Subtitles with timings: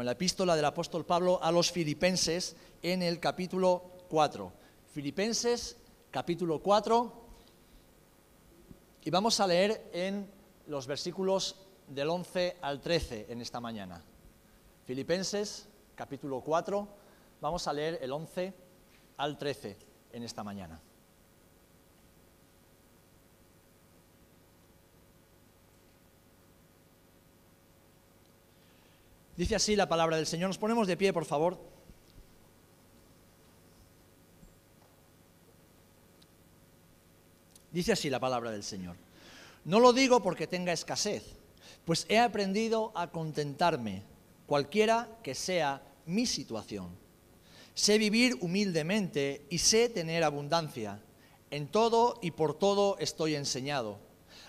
[0.00, 4.52] en la epístola del apóstol Pablo a los filipenses en el capítulo 4.
[4.92, 5.76] Filipenses
[6.10, 7.12] capítulo 4
[9.04, 10.28] y vamos a leer en
[10.66, 11.56] los versículos
[11.88, 14.02] del 11 al 13 en esta mañana.
[14.84, 16.88] Filipenses capítulo 4,
[17.40, 18.54] vamos a leer el 11
[19.16, 19.76] al 13
[20.12, 20.80] en esta mañana.
[29.40, 30.50] Dice así la palabra del Señor.
[30.50, 31.58] Nos ponemos de pie, por favor.
[37.72, 38.96] Dice así la palabra del Señor.
[39.64, 41.24] No lo digo porque tenga escasez,
[41.86, 44.02] pues he aprendido a contentarme,
[44.44, 46.90] cualquiera que sea mi situación.
[47.72, 51.00] Sé vivir humildemente y sé tener abundancia.
[51.50, 54.00] En todo y por todo estoy enseñado.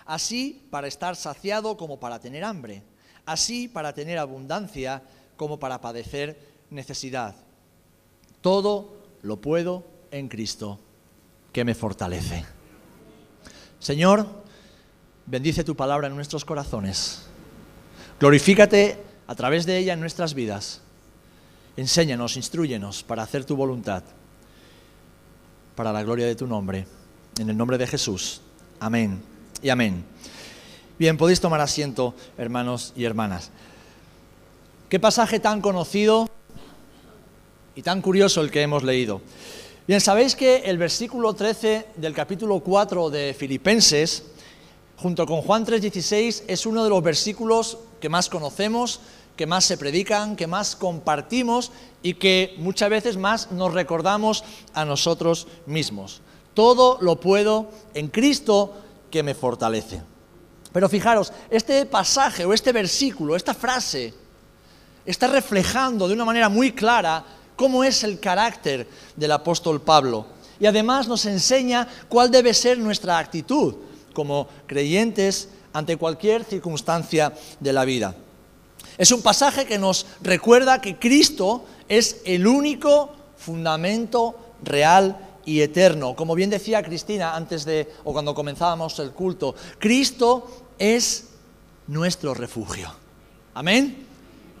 [0.04, 2.82] Así para estar saciado como para tener hambre
[3.26, 5.02] así para tener abundancia
[5.36, 6.38] como para padecer
[6.70, 7.34] necesidad.
[8.40, 10.78] Todo lo puedo en Cristo,
[11.52, 12.44] que me fortalece.
[13.78, 14.26] Señor,
[15.26, 17.22] bendice tu palabra en nuestros corazones.
[18.20, 20.80] Glorifícate a través de ella en nuestras vidas.
[21.76, 24.02] Enséñanos, instruyenos para hacer tu voluntad,
[25.74, 26.86] para la gloria de tu nombre.
[27.38, 28.42] En el nombre de Jesús.
[28.78, 29.22] Amén
[29.62, 30.04] y amén.
[30.98, 33.50] Bien, podéis tomar asiento, hermanos y hermanas.
[34.90, 36.28] Qué pasaje tan conocido
[37.74, 39.22] y tan curioso el que hemos leído.
[39.88, 44.24] Bien, sabéis que el versículo 13 del capítulo 4 de Filipenses,
[44.98, 49.00] junto con Juan 3:16, es uno de los versículos que más conocemos,
[49.34, 54.84] que más se predican, que más compartimos y que muchas veces más nos recordamos a
[54.84, 56.20] nosotros mismos.
[56.52, 58.74] Todo lo puedo en Cristo
[59.10, 60.11] que me fortalece.
[60.72, 64.14] Pero fijaros, este pasaje o este versículo, esta frase,
[65.04, 67.24] está reflejando de una manera muy clara
[67.56, 70.26] cómo es el carácter del apóstol Pablo.
[70.58, 73.74] Y además nos enseña cuál debe ser nuestra actitud
[74.14, 78.14] como creyentes ante cualquier circunstancia de la vida.
[78.98, 86.14] Es un pasaje que nos recuerda que Cristo es el único fundamento real y eterno.
[86.14, 91.28] Como bien decía Cristina antes de o cuando comenzábamos el culto, Cristo es
[91.86, 92.92] nuestro refugio.
[93.54, 94.04] Amén.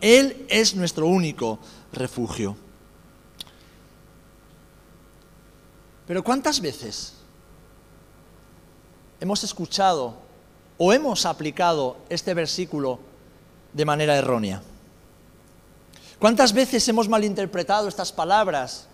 [0.00, 1.58] Él es nuestro único
[1.92, 2.56] refugio.
[6.06, 7.14] Pero ¿cuántas veces
[9.20, 10.14] hemos escuchado
[10.78, 13.00] o hemos aplicado este versículo
[13.72, 14.62] de manera errónea?
[16.20, 18.86] ¿Cuántas veces hemos malinterpretado estas palabras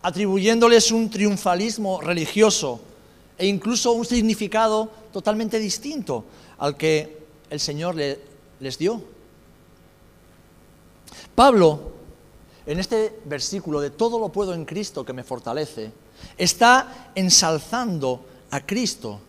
[0.00, 2.80] atribuyéndoles un triunfalismo religioso
[3.38, 6.24] e incluso un significado totalmente distinto
[6.58, 7.18] al que
[7.50, 9.02] el Señor les dio.
[11.34, 11.92] Pablo,
[12.66, 15.92] en este versículo de todo lo puedo en Cristo que me fortalece,
[16.38, 19.20] está ensalzando a Cristo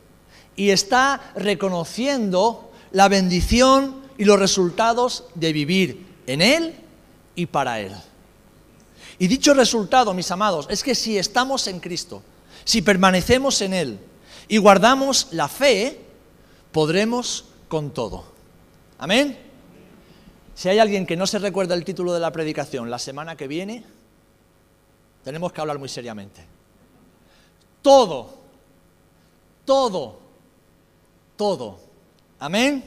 [0.56, 6.76] y está reconociendo la bendición y los resultados de vivir en Él
[7.36, 7.94] y para Él.
[9.20, 12.22] Y dicho resultado, mis amados, es que si estamos en Cristo,
[12.68, 13.98] si permanecemos en Él
[14.50, 16.02] y guardamos la fe,
[16.74, 18.26] podremos con todo.
[18.98, 19.40] Amén.
[20.54, 23.48] Si hay alguien que no se recuerda el título de la predicación la semana que
[23.48, 23.86] viene,
[25.24, 26.46] tenemos que hablar muy seriamente.
[27.82, 28.34] Todo,
[29.64, 30.20] todo,
[31.38, 31.80] todo.
[32.38, 32.84] Amén.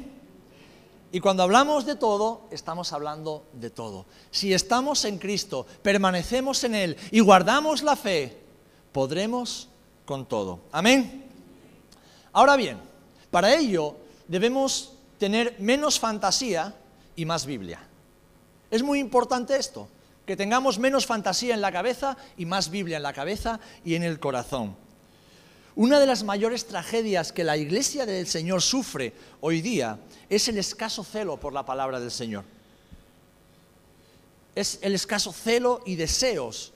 [1.11, 4.05] Y cuando hablamos de todo, estamos hablando de todo.
[4.31, 8.37] Si estamos en Cristo, permanecemos en Él y guardamos la fe,
[8.93, 9.70] podremos
[10.73, 11.25] Amén.
[12.33, 12.79] Ahora bien,
[13.31, 16.75] para ello debemos tener menos fantasía
[17.15, 17.81] y más Biblia.
[18.71, 19.89] Es muy importante esto,
[20.27, 24.03] que tengamos menos fantasía en la cabeza y más Biblia en la cabeza y en
[24.03, 24.77] el corazón.
[25.77, 29.99] Una de las mayores tragedias que la iglesia del Señor sufre hoy día
[30.29, 32.45] es el escaso celo por la palabra del Señor.
[34.55, 36.73] Es el escaso celo y deseos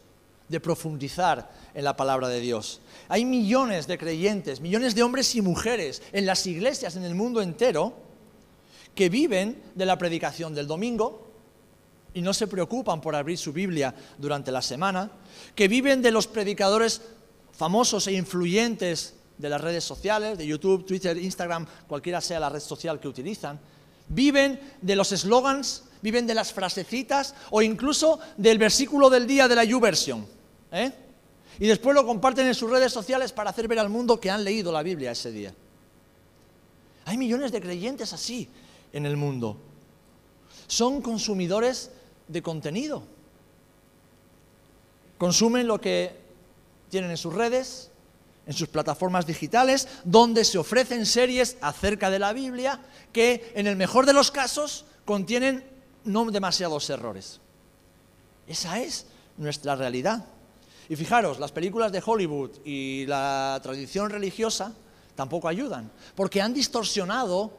[0.48, 2.80] de profundizar en la palabra de Dios.
[3.08, 7.42] Hay millones de creyentes, millones de hombres y mujeres en las iglesias en el mundo
[7.42, 7.94] entero
[8.94, 11.24] que viven de la predicación del domingo
[12.14, 15.10] y no se preocupan por abrir su Biblia durante la semana,
[15.54, 17.02] que viven de los predicadores
[17.52, 22.60] famosos e influyentes de las redes sociales, de YouTube, Twitter, Instagram, cualquiera sea la red
[22.60, 23.58] social que utilizan,
[24.08, 29.56] viven de los eslogans, viven de las frasecitas o incluso del versículo del día de
[29.56, 30.24] la YouVersion.
[30.70, 30.92] ¿eh?
[31.58, 34.42] Y después lo comparten en sus redes sociales para hacer ver al mundo que han
[34.44, 35.54] leído la Biblia ese día.
[37.04, 38.48] Hay millones de creyentes así
[38.92, 39.56] en el mundo.
[40.66, 41.90] Son consumidores
[42.26, 43.02] de contenido.
[45.18, 46.16] Consumen lo que
[46.90, 47.90] tienen en sus redes,
[48.46, 52.80] en sus plataformas digitales, donde se ofrecen series acerca de la Biblia
[53.12, 55.64] que, en el mejor de los casos, contienen
[56.04, 57.40] no demasiados errores.
[58.46, 59.06] Esa es
[59.36, 60.24] nuestra realidad.
[60.88, 64.74] Y fijaros, las películas de Hollywood y la tradición religiosa
[65.14, 67.52] tampoco ayudan, porque han distorsionado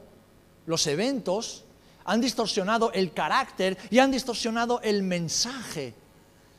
[0.66, 1.64] los eventos,
[2.04, 5.94] han distorsionado el carácter y han distorsionado el mensaje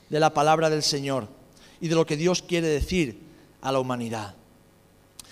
[0.09, 1.27] de la palabra del Señor
[1.79, 3.21] y de lo que Dios quiere decir
[3.61, 4.35] a la humanidad.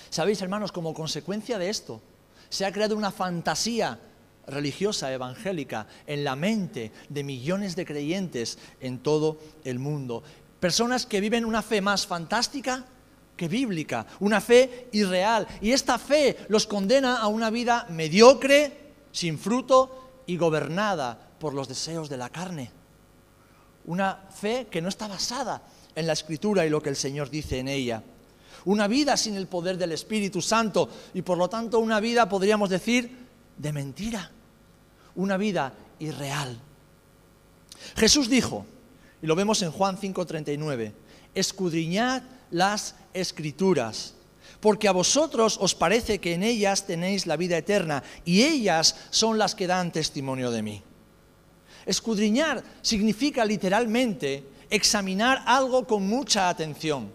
[0.10, 2.02] Sabéis, hermanos, como consecuencia de esto,
[2.50, 4.00] se ha creado una fantasía
[4.48, 10.24] religiosa evangélica en la mente de millones de creyentes en todo el mundo.
[10.60, 12.86] Personas que viven una fe más fantástica
[13.36, 15.48] que bíblica, una fe irreal.
[15.62, 21.68] Y esta fe los condena a una vida mediocre, sin fruto y gobernada por los
[21.68, 22.72] deseos de la carne.
[23.86, 25.62] Una fe que no está basada
[25.94, 28.02] en la escritura y lo que el Señor dice en ella.
[28.66, 32.70] Una vida sin el poder del Espíritu Santo y por lo tanto una vida, podríamos
[32.70, 33.26] decir,
[33.58, 34.32] de mentira.
[35.16, 36.58] Una vida irreal.
[37.96, 38.66] Jesús dijo,
[39.26, 40.94] y lo vemos en Juan 5:39,
[41.34, 44.14] escudriñad las escrituras,
[44.60, 49.40] porque a vosotros os parece que en ellas tenéis la vida eterna, y ellas son
[49.40, 50.84] las que dan testimonio de mí.
[51.88, 57.12] Escudriñar significa literalmente examinar algo con mucha atención,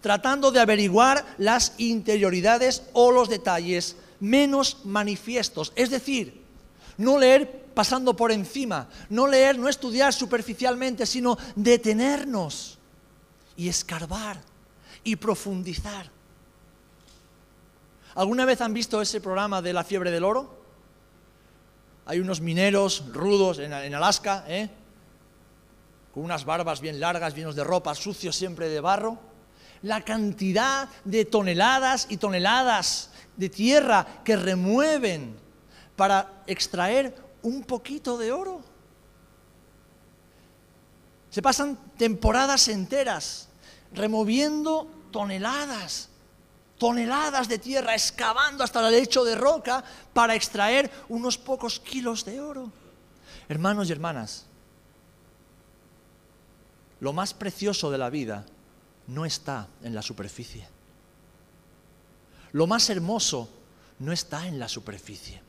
[0.00, 5.72] tratando de averiguar las interioridades o los detalles menos manifiestos.
[5.76, 6.42] Es decir,
[6.98, 12.78] no leer pasando por encima, no leer, no estudiar superficialmente, sino detenernos
[13.56, 14.40] y escarbar
[15.04, 16.10] y profundizar.
[18.14, 20.62] ¿Alguna vez han visto ese programa de la fiebre del oro?
[22.04, 24.68] Hay unos mineros rudos en, Alaska, ¿eh?
[26.12, 29.18] con unas barbas bien largas, llenos de ropa, sucios siempre de barro.
[29.82, 35.36] La cantidad de toneladas y toneladas de tierra que remueven
[35.96, 38.60] para extraer un poquito de oro.
[41.30, 43.48] Se pasan temporadas enteras
[43.92, 46.08] removiendo toneladas,
[46.78, 52.40] toneladas de tierra, excavando hasta el lecho de roca para extraer unos pocos kilos de
[52.40, 52.72] oro.
[53.48, 54.46] Hermanos y hermanas,
[57.00, 58.44] lo más precioso de la vida
[59.08, 60.66] no está en la superficie.
[62.52, 63.48] Lo más hermoso
[63.98, 65.40] no está en la superficie.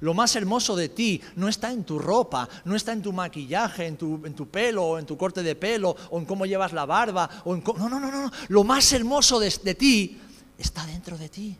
[0.00, 3.86] Lo más hermoso de ti no está en tu ropa, no está en tu maquillaje,
[3.86, 6.72] en tu, en tu pelo, o en tu corte de pelo, o en cómo llevas
[6.72, 7.28] la barba.
[7.44, 8.30] O en no, no, no, no.
[8.48, 10.20] Lo más hermoso de, de ti
[10.58, 11.56] está dentro de ti.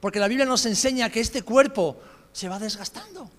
[0.00, 1.96] Porque la Biblia nos enseña que este cuerpo
[2.32, 3.30] se va desgastando,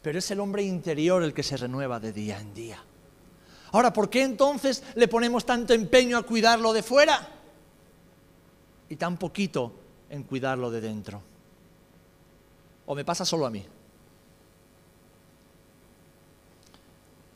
[0.00, 2.82] pero es el hombre interior el que se renueva de día en día.
[3.72, 7.28] Ahora, ¿por qué entonces le ponemos tanto empeño a cuidarlo de fuera
[8.88, 9.72] y tan poquito
[10.10, 11.22] en cuidarlo de dentro.
[12.86, 13.64] ¿O me pasa solo a mí?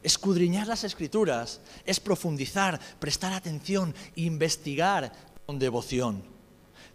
[0.03, 5.13] Escudriñar las escrituras es profundizar, prestar atención, investigar
[5.45, 6.23] con devoción,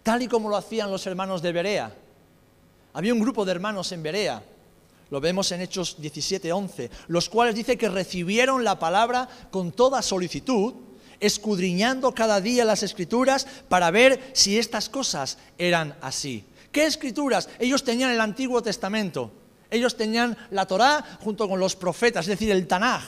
[0.01, 1.95] tal y como lo hacían los hermanos de Berea.
[2.93, 4.41] Había un grupo de hermanos en Berea,
[5.11, 10.73] lo vemos en Hechos 17:11, los cuales dice que recibieron la palabra con toda solicitud
[11.19, 16.45] escudriñando cada día las escrituras para ver si estas cosas eran así.
[16.71, 17.49] ¿Qué escrituras?
[17.59, 19.31] Ellos tenían el Antiguo Testamento,
[19.69, 23.03] ellos tenían la Torá junto con los profetas, es decir, el Tanaj.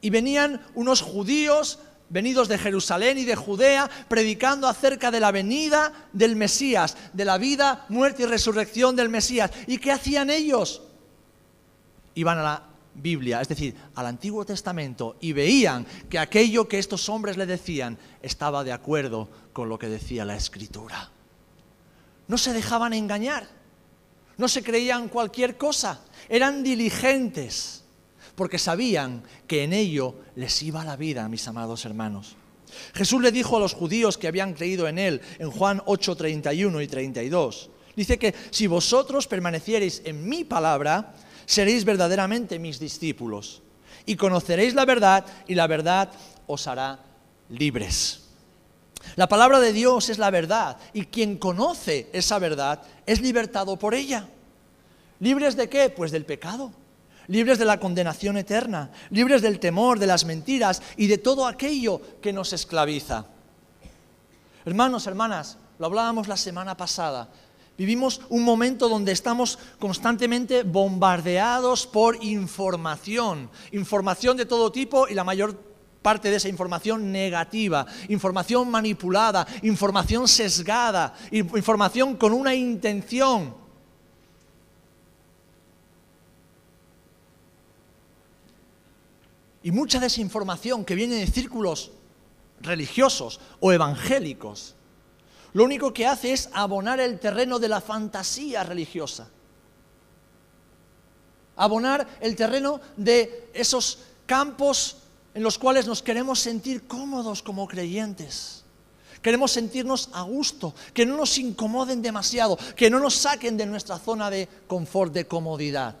[0.00, 1.78] Y venían unos judíos
[2.08, 7.38] venidos de Jerusalén y de Judea, predicando acerca de la venida del Mesías, de la
[7.38, 9.50] vida, muerte y resurrección del Mesías.
[9.66, 10.82] ¿Y qué hacían ellos?
[12.14, 17.08] Iban a la Biblia, es decir, al Antiguo Testamento, y veían que aquello que estos
[17.08, 21.10] hombres le decían estaba de acuerdo con lo que decía la Escritura.
[22.28, 23.48] No se dejaban engañar,
[24.36, 27.84] no se creían cualquier cosa, eran diligentes,
[28.34, 32.36] porque sabían que en ello les iba la vida, mis amados hermanos.
[32.94, 36.80] Jesús le dijo a los judíos que habían creído en él en Juan 8, 31
[36.80, 37.70] y 32.
[37.94, 41.14] Dice que si vosotros permaneciereis en mi palabra,
[41.46, 43.62] seréis verdaderamente mis discípulos
[44.06, 46.10] y conoceréis la verdad y la verdad
[46.46, 47.00] os hará
[47.48, 48.20] libres.
[49.16, 53.94] La palabra de Dios es la verdad y quien conoce esa verdad es libertado por
[53.94, 54.28] ella.
[55.20, 55.90] ¿Libres de qué?
[55.90, 56.72] Pues del pecado,
[57.28, 62.00] libres de la condenación eterna, libres del temor, de las mentiras y de todo aquello
[62.20, 63.26] que nos esclaviza.
[64.64, 67.28] Hermanos, hermanas, lo hablábamos la semana pasada,
[67.78, 75.24] Vivimos un momento donde estamos constantemente bombardeados por información, información de todo tipo y la
[75.24, 75.58] mayor
[76.02, 83.54] parte de esa información negativa, información manipulada, información sesgada, información con una intención.
[89.62, 91.92] Y mucha de esa información que viene de círculos
[92.60, 94.74] religiosos o evangélicos,
[95.54, 99.28] lo único que hace es abonar el terreno de la fantasía religiosa.
[101.56, 104.96] Abonar el terreno de esos campos
[105.34, 108.64] en los cuales nos queremos sentir cómodos como creyentes.
[109.20, 113.98] Queremos sentirnos a gusto, que no nos incomoden demasiado, que no nos saquen de nuestra
[113.98, 115.94] zona de confort, de comodidad,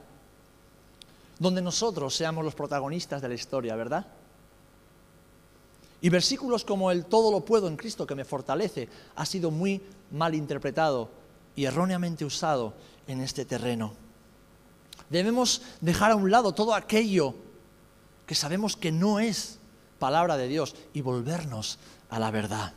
[1.38, 4.06] donde nosotros seamos los protagonistas de la historia, ¿verdad?
[6.02, 9.80] Y versículos como el todo lo puedo en Cristo que me fortalece ha sido muy
[10.10, 11.08] mal interpretado
[11.54, 12.74] y erróneamente usado
[13.06, 13.94] en este terreno.
[15.08, 17.36] Debemos dejar a un lado todo aquello
[18.26, 19.60] que sabemos que no es
[20.00, 21.78] palabra de Dios y volvernos
[22.10, 22.72] a la verdad.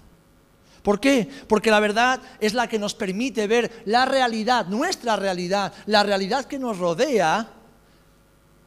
[0.83, 1.27] ¿Por qué?
[1.47, 6.45] Porque la verdad es la que nos permite ver la realidad, nuestra realidad, la realidad
[6.45, 7.49] que nos rodea,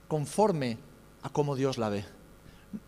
[0.08, 0.78] conforme
[1.22, 2.17] a cómo Dios la ve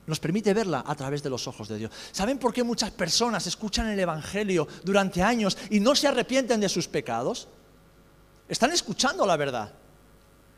[0.06, 1.92] nos permite verla a través de los ojos de Dios.
[2.12, 6.68] ¿Saben por qué muchas personas escuchan el Evangelio durante años y no se arrepienten de
[6.68, 7.48] sus pecados?
[8.48, 9.72] Están escuchando la verdad.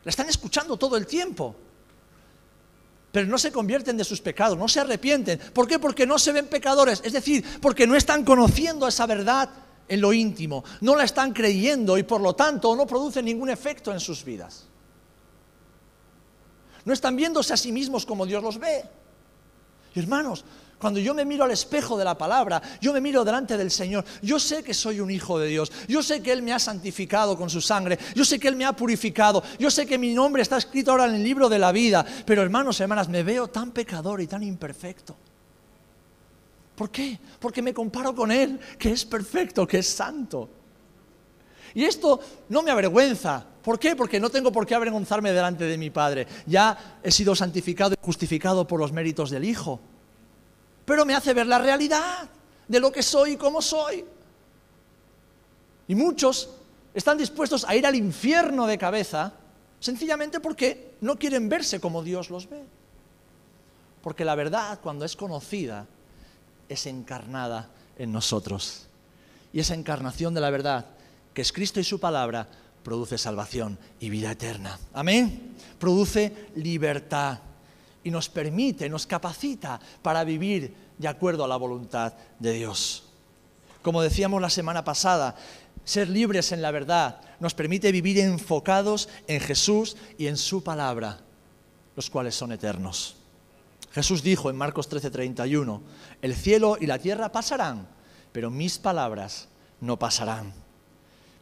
[0.03, 1.55] La están escuchando todo el tiempo.
[3.11, 5.39] Pero no se convierten de sus pecados, no se arrepienten.
[5.53, 5.77] ¿Por qué?
[5.77, 7.01] Porque no se ven pecadores.
[7.05, 9.49] Es decir, porque no están conociendo esa verdad
[9.87, 10.63] en lo íntimo.
[10.81, 14.65] No la están creyendo y por lo tanto no produce ningún efecto en sus vidas.
[16.85, 18.83] No están viéndose a sí mismos como Dios los ve
[19.99, 20.43] hermanos,
[20.83, 24.03] cuando yo me miro al espejo de la palabra, yo me miro delante del Señor,
[24.21, 27.37] yo sé que soy un hijo de Dios, yo sé que Él me ha santificado
[27.37, 30.41] con su sangre, yo sé que Él me ha purificado, yo sé que mi nombre
[30.41, 33.71] está escrito ahora en el libro de la vida, pero hermanos, hermanas, me veo tan
[33.71, 35.15] pecador y tan imperfecto.
[36.75, 37.17] ¿Por qué?
[37.39, 40.49] Porque me comparo con Él, que es perfecto, que es santo.
[41.75, 42.19] Y esto
[42.49, 43.45] no me avergüenza.
[43.63, 43.95] ¿Por qué?
[43.95, 46.27] Porque no tengo por qué avergonzarme delante de mi Padre.
[46.45, 49.79] Ya he sido santificado y justificado por los méritos del Hijo.
[50.85, 52.29] Pero me hace ver la realidad
[52.67, 54.03] de lo que soy y cómo soy.
[55.87, 56.49] Y muchos
[56.93, 59.33] están dispuestos a ir al infierno de cabeza
[59.79, 62.63] sencillamente porque no quieren verse como Dios los ve.
[64.01, 65.87] Porque la verdad, cuando es conocida,
[66.67, 68.87] es encarnada en nosotros.
[69.53, 70.85] Y esa encarnación de la verdad
[71.33, 72.47] que es Cristo y su palabra,
[72.83, 74.77] produce salvación y vida eterna.
[74.93, 75.55] Amén.
[75.79, 77.39] Produce libertad
[78.03, 83.05] y nos permite, nos capacita para vivir de acuerdo a la voluntad de Dios.
[83.81, 85.35] Como decíamos la semana pasada,
[85.83, 91.19] ser libres en la verdad nos permite vivir enfocados en Jesús y en su palabra,
[91.95, 93.17] los cuales son eternos.
[93.91, 95.81] Jesús dijo en Marcos 13:31,
[96.21, 97.87] el cielo y la tierra pasarán,
[98.31, 99.47] pero mis palabras
[99.81, 100.62] no pasarán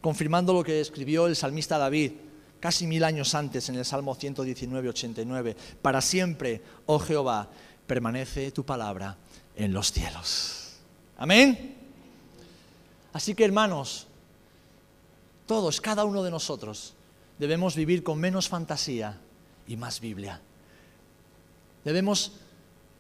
[0.02, 2.12] confirmando lo que escribió el salmista David
[2.60, 5.56] casi mil años antes en el Salmo 119, 89.
[5.82, 7.50] Para siempre, oh Jehová,
[7.88, 9.18] permanece tu palabra
[9.56, 10.78] en los cielos.
[11.18, 11.76] Amén.
[13.14, 14.08] Así que hermanos,
[15.46, 16.94] todos, cada uno de nosotros,
[17.38, 19.20] debemos vivir con menos fantasía
[19.68, 20.40] y más Biblia.
[21.84, 22.34] Debemos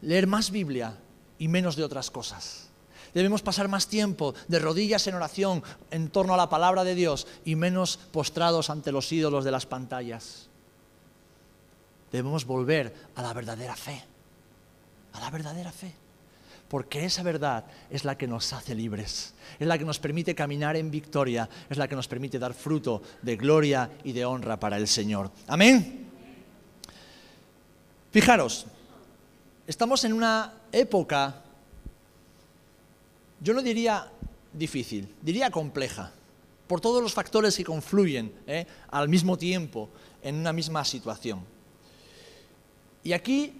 [0.02, 0.98] leer más Biblia
[1.38, 2.71] y menos de otras cosas.
[3.14, 7.28] Debemos pasar más tiempo de rodillas en oración en torno a la palabra de Dios
[7.44, 10.48] y menos postrados ante los ídolos de las pantallas.
[12.12, 14.04] Debemos volver a la verdadera fe,
[15.14, 15.94] a la verdadera fe.
[16.68, 20.78] Porque esa verdad es la que nos hace libres, es la que nos permite caminar
[20.78, 24.78] en victoria, es la que nos permite dar fruto de gloria y de honra para
[24.78, 25.32] el Señor.
[25.48, 26.10] Amén.
[28.10, 28.68] Fijaros,
[29.68, 31.44] estamos en una época
[33.42, 34.08] yo no diría
[34.54, 36.12] difícil, diría compleja,
[36.68, 38.66] por todos los factores que confluyen ¿eh?
[38.92, 39.90] al mismo tiempo
[40.22, 41.44] en una misma situación.
[43.04, 43.54] Y aquí,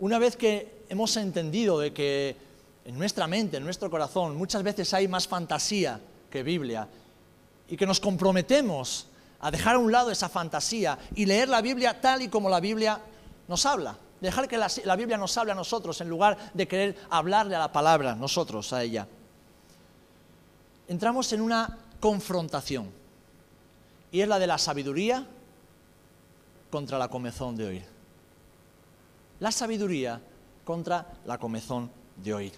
[0.00, 2.36] una vez que hemos entendido de que
[2.84, 6.88] en nuestra mente, en nuestro corazón, muchas veces hay más fantasía que Biblia,
[7.68, 9.06] y que nos comprometemos
[9.40, 12.60] a dejar a un lado esa fantasía y leer la Biblia tal y como la
[12.60, 13.00] Biblia
[13.46, 13.96] nos habla.
[14.20, 17.60] Dejar que la, la Biblia nos hable a nosotros en lugar de querer hablarle a
[17.60, 19.06] la palabra nosotros a ella
[20.88, 22.90] entramos en una confrontación.
[24.10, 25.26] Y es la de la sabiduría
[26.70, 27.84] contra la comezón de oír.
[29.38, 30.20] La sabiduría
[30.64, 32.52] contra la comezón de oír.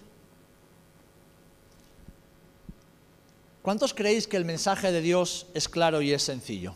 [3.61, 6.73] ¿Cuántos creéis que el mensaje de Dios es claro y es sencillo?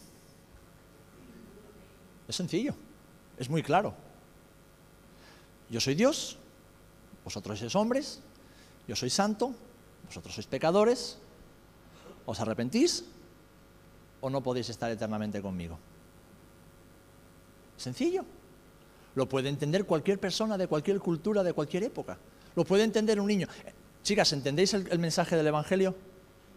[2.27, 2.75] Es sencillo,
[3.37, 3.95] es muy claro.
[5.69, 6.37] Yo soy Dios,
[7.23, 8.19] vosotros sois hombres,
[8.87, 9.55] yo soy santo,
[10.05, 11.17] vosotros sois pecadores,
[12.25, 13.05] ¿os arrepentís
[14.21, 15.77] o no podéis estar eternamente conmigo?
[17.77, 18.25] Sencillo.
[19.15, 22.17] Lo puede entender cualquier persona de cualquier cultura, de cualquier época.
[22.55, 23.47] Lo puede entender un niño.
[24.03, 25.95] Chicas, ¿entendéis el, mensaje del Evangelio?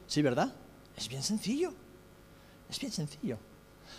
[0.06, 0.52] Sí, ¿verdad?
[0.96, 1.72] Es bien sencillo.
[2.68, 3.38] Es bien sencillo.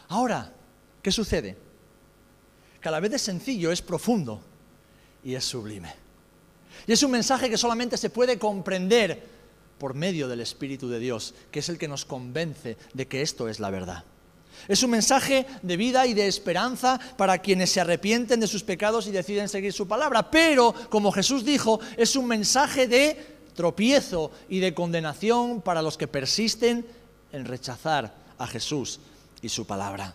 [0.10, 0.54] Ahora,
[1.02, 1.58] ¿qué sucede?
[2.80, 4.42] Cada vez es sencillo, es profundo
[5.24, 5.94] y es sublime.
[6.86, 9.39] Y es un mensaje que solamente se puede comprender
[9.80, 13.48] por medio del Espíritu de Dios, que es el que nos convence de que esto
[13.50, 14.04] es la verdad.
[14.68, 19.08] Es un mensaje de vida y de esperanza para quienes se arrepienten de sus pecados
[19.08, 20.30] y deciden seguir su palabra.
[20.30, 26.08] Pero, como Jesús dijo, es un mensaje de tropiezo y de condenación para los que
[26.08, 26.86] persisten
[27.32, 29.00] en rechazar a Jesús
[29.42, 30.14] y su palabra.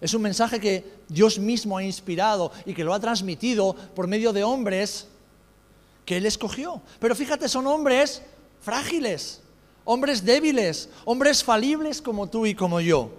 [0.00, 4.32] Es un mensaje que Dios mismo ha inspirado y que lo ha transmitido por medio
[4.32, 5.08] de hombres
[6.06, 6.80] que Él escogió.
[6.98, 8.22] Pero fíjate, son hombres
[8.60, 9.42] frágiles,
[9.84, 13.10] hombres débiles, hombres falibles como tú y como yo,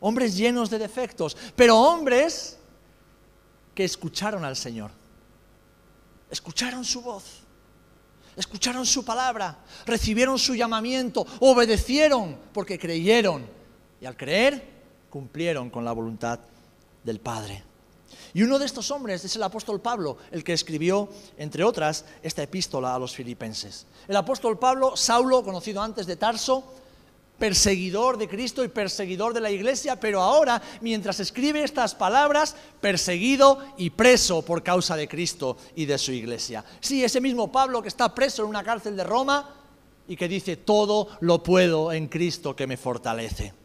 [0.00, 2.58] hombres llenos de defectos, pero hombres
[3.74, 4.90] que escucharon al Señor,
[6.30, 7.24] escucharon su voz,
[8.36, 13.46] escucharon su palabra, recibieron su llamamiento, obedecieron porque creyeron
[14.00, 14.74] y al creer
[15.08, 16.40] cumplieron con la voluntad
[17.04, 17.62] del Padre.
[18.34, 22.42] Y uno de estos hombres es el apóstol Pablo, el que escribió, entre otras, esta
[22.42, 23.86] epístola a los filipenses.
[24.08, 26.64] El apóstol Pablo, Saulo, conocido antes de Tarso,
[27.38, 33.60] perseguidor de Cristo y perseguidor de la iglesia, pero ahora, mientras escribe estas palabras, perseguido
[33.76, 36.64] y preso por causa de Cristo y de su iglesia.
[36.80, 39.48] Sí, ese mismo Pablo que está preso en una cárcel de Roma
[40.08, 43.63] y que dice, todo lo puedo en Cristo que me fortalece.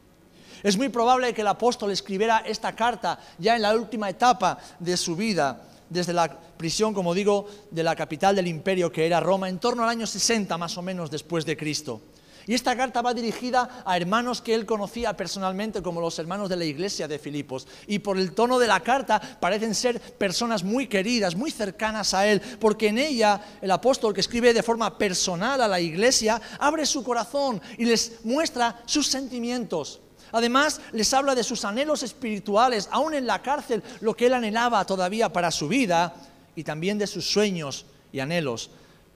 [0.63, 4.97] Es muy probable que el apóstol escribiera esta carta ya en la última etapa de
[4.97, 9.49] su vida, desde la prisión, como digo, de la capital del imperio que era Roma,
[9.49, 12.01] en torno al año 60 más o menos después de Cristo.
[12.49, 16.55] Y esta carta va dirigida a hermanos que él conocía personalmente como los hermanos de
[16.55, 17.67] la iglesia de Filipos.
[17.85, 22.27] Y por el tono de la carta parecen ser personas muy queridas, muy cercanas a
[22.27, 26.87] él, porque en ella el apóstol que escribe de forma personal a la iglesia abre
[26.87, 30.01] su corazón y les muestra sus sentimientos.
[30.31, 34.85] Además, les habla de sus anhelos espirituales, aún en la cárcel, lo que él anhelaba
[34.85, 36.13] todavía para su vida,
[36.55, 38.69] y también de sus sueños y anhelos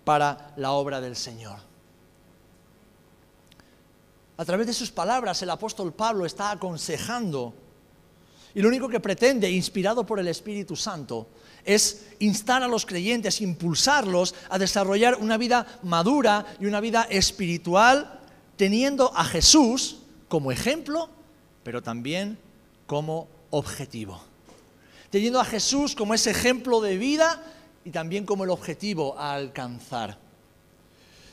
[0.04, 1.58] para la obra del Señor.
[4.38, 7.54] A través de sus palabras, el apóstol Pablo está aconsejando,
[8.56, 11.28] y lo único que pretende, inspirado por el Espíritu Santo,
[11.66, 18.20] es instar a los creyentes, impulsarlos a desarrollar una vida madura y una vida espiritual,
[18.58, 20.03] teniendo a Jesús,
[20.34, 21.10] como ejemplo,
[21.62, 22.40] pero también
[22.88, 24.20] como objetivo.
[25.12, 27.40] Teniendo a Jesús como ese ejemplo de vida
[27.86, 30.18] y también como el objetivo a alcanzar.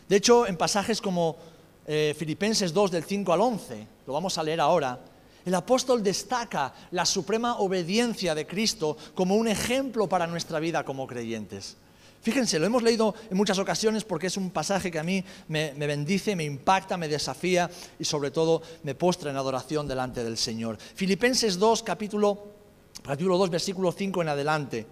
[0.07, 1.39] De hecho, en pasajes como
[1.87, 5.01] eh, Filipenses 2 del 5 al 11, lo vamos a leer ahora,
[5.47, 11.07] el apóstol destaca la suprema obediencia de Cristo como un ejemplo para nuestra vida como
[11.07, 11.79] creyentes.
[12.23, 15.73] Fíjense, lo hemos leído en muchas ocasiones porque es un pasaje que a mí me,
[15.73, 20.77] bendice, me impacta, me desafía y sobre todo me postra en adoración delante del Señor.
[20.95, 22.49] Filipenses 2, capítulo,
[23.03, 24.87] capítulo 2, versículo 5 en adelante.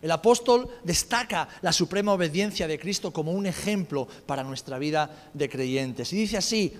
[0.00, 5.50] El apóstol destaca la suprema obediencia de Cristo como un ejemplo para nuestra vida de
[5.50, 6.10] creyentes.
[6.14, 6.72] Y dice así,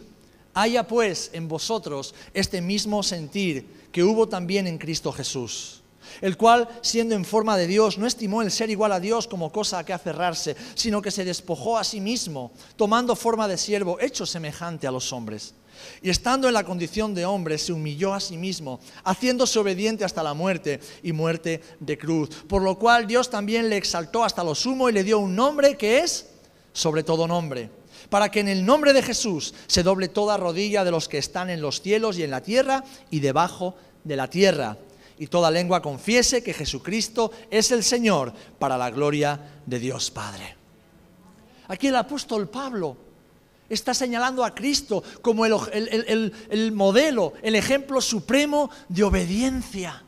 [0.54, 5.80] haya pues en vosotros este mismo sentir que hubo también en Cristo Jesús
[6.20, 9.52] el cual, siendo en forma de Dios, no estimó el ser igual a Dios como
[9.52, 13.98] cosa a que aferrarse, sino que se despojó a sí mismo, tomando forma de siervo,
[14.00, 15.54] hecho semejante a los hombres.
[16.02, 20.22] Y estando en la condición de hombre, se humilló a sí mismo, haciéndose obediente hasta
[20.22, 22.28] la muerte y muerte de cruz.
[22.48, 25.76] Por lo cual Dios también le exaltó hasta lo sumo y le dio un nombre
[25.76, 26.26] que es
[26.72, 27.70] sobre todo nombre
[28.08, 31.48] para que en el nombre de Jesús se doble toda rodilla de los que están
[31.48, 34.76] en los cielos y en la tierra y debajo de la tierra,
[35.20, 40.56] y toda lengua confiese que Jesucristo es el Señor para la gloria de Dios Padre.
[41.68, 42.96] Aquí el apóstol Pablo
[43.68, 50.02] está señalando a Cristo como el, modelo, el ejemplo supremo de obediencia.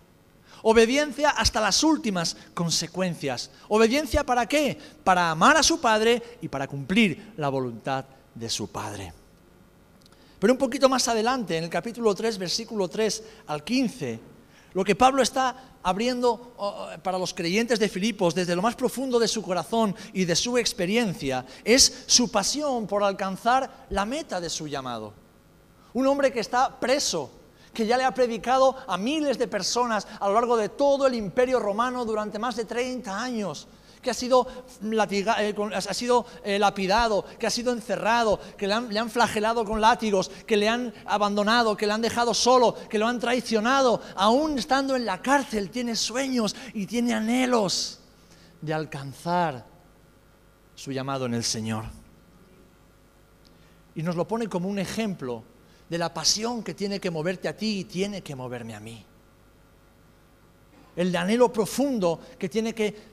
[0.62, 3.51] Obediencia hasta las últimas consecuencias.
[3.68, 4.79] ¿Obediencia para qué?
[5.05, 9.12] Para amar a su Padre y para cumplir la voluntad de su Padre.
[10.38, 14.32] Pero un poquito más adelante, en el capítulo 3, versículo 3 al 15,
[14.75, 18.75] Lo que Pablo está abriendo oh, oh, para los creyentes de Filipos desde lo más
[18.75, 24.41] profundo de su corazón y de su experiencia es su pasión por alcanzar la meta
[24.41, 25.13] de su llamado.
[25.95, 27.31] Un hombre que está preso,
[27.75, 31.15] que ya le ha predicado a miles de personas a lo largo de todo el
[31.15, 33.69] imperio romano durante más de 30 años
[34.03, 34.47] que ha sido,
[34.83, 39.65] eh, ha sido eh, lapidado, que ha sido encerrado, que le han, le han, flagelado
[39.65, 44.03] con látigos, que le han abandonado, que le han dejado solo, que lo han traicionado,
[44.17, 48.01] aún estando en la cárcel, tiene sueños y tiene anhelos
[48.61, 49.65] de alcanzar
[50.75, 51.85] su llamado en el Señor.
[53.95, 55.45] Y nos lo pone como un ejemplo
[55.88, 59.05] de la pasión que tiene que moverte a ti y tiene que moverme a mí.
[60.97, 63.12] El anhelo profundo que tiene que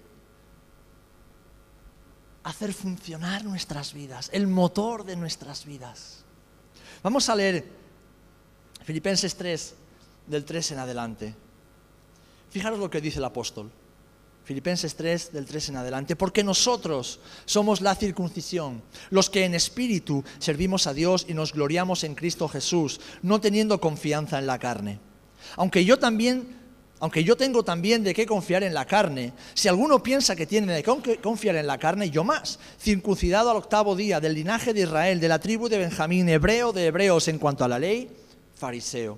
[2.43, 6.23] hacer funcionar nuestras vidas, el motor de nuestras vidas.
[7.03, 7.65] Vamos a leer
[8.83, 9.75] Filipenses 3,
[10.27, 11.35] del 3 en adelante.
[12.49, 13.71] Fijaros lo que dice el apóstol.
[14.43, 20.23] Filipenses 3, del 3 en adelante, porque nosotros somos la circuncisión, los que en espíritu
[20.39, 24.99] servimos a Dios y nos gloriamos en Cristo Jesús, no teniendo confianza en la carne.
[25.55, 26.58] Aunque yo también
[26.99, 30.73] aunque yo tengo también de qué confiar en la carne, si alguno piensa que tiene
[30.73, 34.81] de qué confiar en la carne, yo más, circuncidado al octavo día, del linaje de
[34.81, 38.09] Israel, de la tribu de Benjamín, hebreo de hebreos en cuanto a la ley,
[38.55, 39.17] fariseo.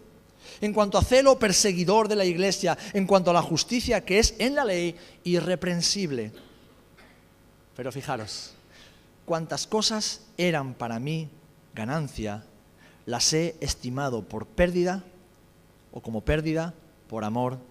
[0.59, 4.35] En cuanto a celo, perseguidor de la iglesia, en cuanto a la justicia que es
[4.37, 6.31] en la ley, irreprensible.
[7.75, 8.53] Pero fijaros,
[9.25, 11.29] cuantas cosas eran para mí
[11.73, 12.43] ganancia,
[13.07, 15.03] las he estimado por pérdida
[15.91, 16.75] o como pérdida
[17.07, 17.70] por amor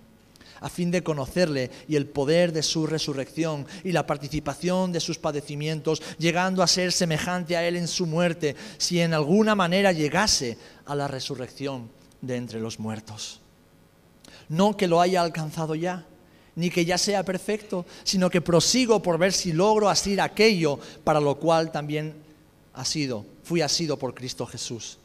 [0.61, 5.17] a fin de conocerle y el poder de su resurrección y la participación de sus
[5.17, 10.57] padecimientos, llegando a ser semejante a él en su muerte, si en alguna manera llegase
[10.85, 11.89] a la resurrección
[12.21, 13.41] de entre los muertos.
[14.49, 16.05] No que lo haya alcanzado ya,
[16.55, 21.19] ni que ya sea perfecto, sino que prosigo por ver si logro asir aquello para
[21.19, 22.13] lo cual también
[22.73, 24.99] ha sido, fui asido por Cristo Jesús.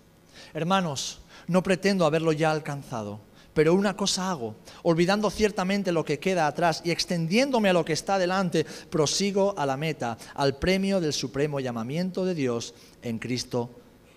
[0.53, 3.21] Hermanos, no pretendo haberlo ya alcanzado
[3.57, 7.95] pero una cosa hago, olvidando ciertamente lo que queda atrás y extendiéndome a lo que
[7.95, 13.71] está delante, prosigo a la meta, al premio del supremo llamamiento de Dios en Cristo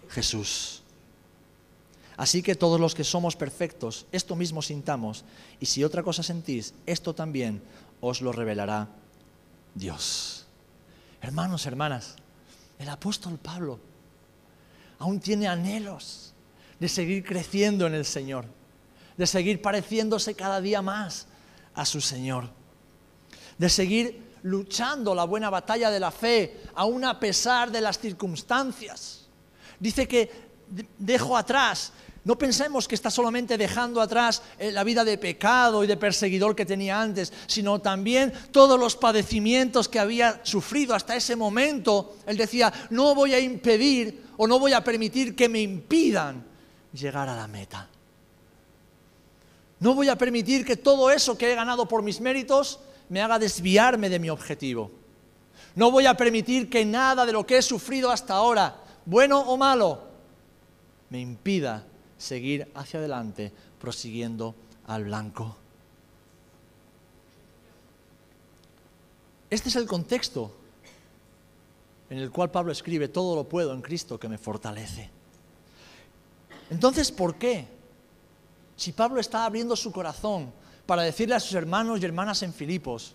[0.09, 0.83] Jesús.
[2.17, 5.23] Así que todos los que somos perfectos, esto mismo sintamos,
[5.61, 7.61] y si otra cosa sentís, esto también
[8.01, 8.89] os lo revelará
[9.73, 10.47] Dios.
[11.21, 12.17] Hermanos, hermanas,
[12.77, 13.79] el apóstol Pablo
[14.97, 16.33] aún tiene anhelos
[16.77, 18.58] de seguir creciendo en el Señor
[19.19, 21.27] de seguir pareciéndose cada día más
[21.73, 22.49] a su Señor,
[23.57, 29.27] de seguir luchando la buena batalla de la fe, aún a pesar de las circunstancias.
[29.77, 30.31] Dice que
[30.97, 31.91] dejo atrás,
[32.23, 36.55] no pensemos que está solamente dejando atrás eh, la vida de pecado y de perseguidor
[36.55, 42.15] que tenía antes, sino también todos los padecimientos que había sufrido hasta ese momento.
[42.25, 46.45] Él decía, no voy a impedir o no voy a permitir que me impidan
[46.93, 47.89] llegar a la meta.
[49.79, 53.39] No voy a permitir que todo eso que he ganado por mis méritos me haga
[53.39, 54.91] desviarme de mi objetivo.
[55.75, 59.55] No voy a permitir que nada de lo que he sufrido hasta ahora, bueno o
[59.55, 60.03] malo,
[61.09, 61.85] me impida
[62.17, 64.55] seguir hacia adelante prosiguiendo
[64.87, 65.55] al blanco.
[69.49, 70.53] Este es el contexto
[72.09, 75.09] en el cual Pablo escribe, todo lo puedo en Cristo que me fortalece.
[76.69, 77.67] Entonces, ¿por qué?
[78.79, 80.53] Si Pablo está abriendo su corazón
[80.85, 83.13] para decirle a sus hermanos y hermanas en Filipos,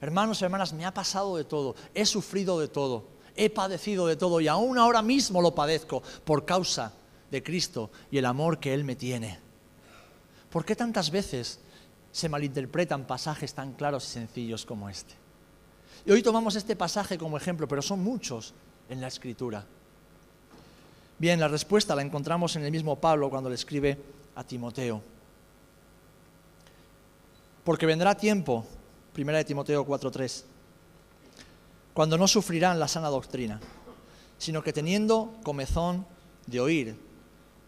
[0.00, 3.04] hermanos y hermanas, me ha pasado de todo, he sufrido de todo,
[3.36, 6.92] he padecido de todo y aún ahora mismo lo padezco por causa
[7.30, 9.38] de Cristo y el amor que Él me tiene.
[10.50, 11.60] ¿Por qué tantas veces
[12.10, 15.14] se malinterpretan pasajes tan claros y sencillos como este?
[16.04, 18.54] Y hoy tomamos este pasaje como ejemplo, pero son muchos
[18.88, 19.64] en la escritura.
[21.16, 25.02] Bien, la respuesta la encontramos en el mismo Pablo cuando le escribe a Timoteo.
[27.64, 28.64] Porque vendrá tiempo,
[29.12, 30.44] primera de Timoteo 4:3,
[31.92, 33.58] cuando no sufrirán la sana doctrina,
[34.38, 36.06] sino que teniendo comezón
[36.46, 36.96] de oír,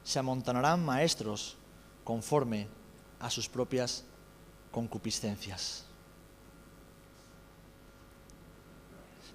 [0.04, 1.56] se amontonarán maestros
[2.04, 2.68] conforme
[3.18, 4.04] a sus propias
[4.70, 5.84] concupiscencias.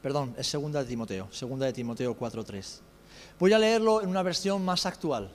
[0.02, 2.82] Perdón, es segunda de Timoteo, segunda de Timoteo 4.3.
[3.40, 5.32] Voy a leerlo en una versión más actual.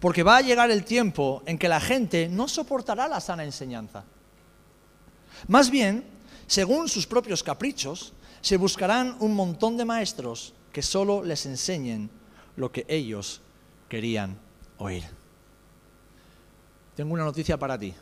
[0.00, 4.04] Porque va a llegar el tiempo en que la gente no soportará la sana enseñanza.
[5.48, 6.04] Más bien,
[6.46, 12.10] según sus propios caprichos, se buscarán un montón de maestros que solo les enseñen
[12.56, 13.40] lo que ellos
[13.88, 14.38] querían
[14.78, 15.04] oír.
[16.94, 17.94] Tengo una noticia para ti.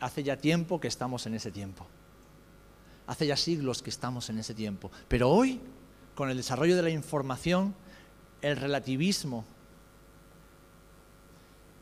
[0.00, 1.86] Hace ya tiempo que estamos en ese tiempo.
[3.06, 4.90] Hace ya siglos que estamos en ese tiempo.
[5.08, 5.60] Pero hoy,
[6.14, 7.74] con el desarrollo de la información,
[8.42, 9.44] el relativismo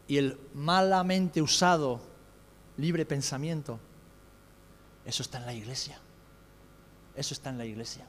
[0.09, 2.01] y el malamente usado
[2.77, 3.79] libre pensamiento,
[5.05, 5.99] eso está en la iglesia.
[7.15, 8.07] Eso está en la iglesia.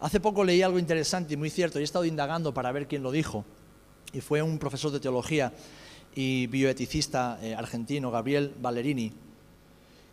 [0.00, 3.02] Hace poco leí algo interesante y muy cierto, y he estado indagando para ver quién
[3.02, 3.44] lo dijo,
[4.12, 5.52] y fue un profesor de teología
[6.14, 9.12] y bioeticista eh, argentino, Gabriel Ballerini,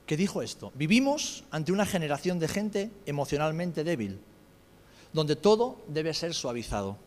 [0.05, 4.19] que dijo esto, vivimos ante una generación de gente emocionalmente débil,
[5.13, 6.97] donde todo debe ser suavizado,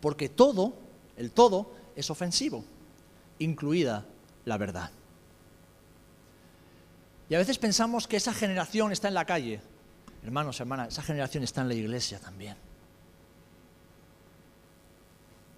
[0.00, 0.74] porque todo,
[1.16, 2.64] el todo, es ofensivo,
[3.38, 4.04] incluida
[4.44, 4.90] la verdad.
[7.28, 9.60] Y a veces pensamos que esa generación está en la calle.
[10.22, 12.56] Hermanos, hermanas, esa generación está en la iglesia también.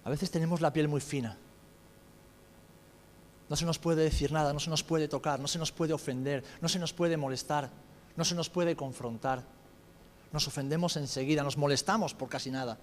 [0.03, 1.37] A veces tenemos la piel muy fina.
[3.49, 5.93] No se nos puede decir nada, no se nos puede tocar, no se nos puede
[5.93, 7.69] ofender, no se nos puede molestar,
[8.15, 9.43] no se nos puede confrontar.
[10.31, 12.77] Nos ofendemos enseguida, nos molestamos por casi nada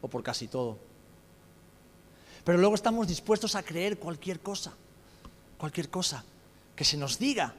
[0.00, 0.78] o por casi todo.
[2.48, 4.72] Pero luego estamos dispuestos a creer cualquier cosa,
[5.58, 6.24] cualquier cosa
[6.74, 7.54] que se nos diga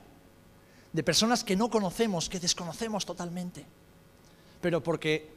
[0.91, 3.67] de personas que no conocemos, que desconocemos totalmente.
[4.60, 5.30] Pero porque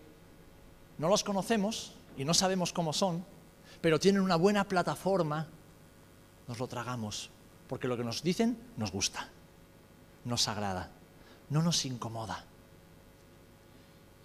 [0.97, 3.27] no los conocemos y no sabemos cómo son,
[3.83, 5.47] pero tienen una buena plataforma,
[6.49, 7.29] nos lo tragamos.
[7.69, 9.29] Porque lo que nos dicen nos gusta,
[10.25, 10.89] nos agrada,
[11.51, 12.43] no nos incomoda.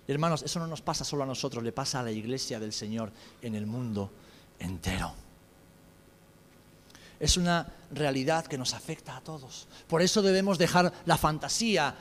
[0.08, 3.12] Hermanos, eso no nos pasa solo a nosotros, le pasa a la iglesia del Señor
[3.42, 4.10] en el mundo
[4.60, 5.14] entero
[7.20, 9.68] es una realidad que nos afecta a todos.
[9.88, 11.96] Por eso debemos dejar la fantasía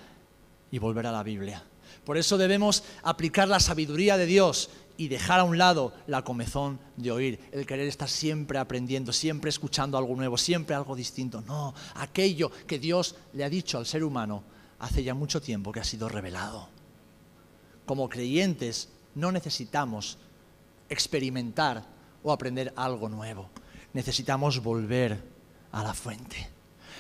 [0.70, 1.62] y volver a la Biblia.
[2.04, 6.78] Por eso debemos aplicar la sabiduría de Dios y dejar a un lado la comezón
[6.96, 11.42] de oír, el querer estar siempre aprendiendo, siempre escuchando algo nuevo, siempre algo distinto.
[11.42, 14.42] No, aquello que Dios le ha dicho al ser humano
[14.78, 16.68] hace ya mucho tiempo que ha sido revelado.
[17.84, 20.18] Como creyentes no necesitamos
[20.88, 21.95] experimentar
[22.26, 23.48] o aprender algo nuevo
[23.96, 25.18] necesitamos volver
[25.72, 26.50] a la fuente.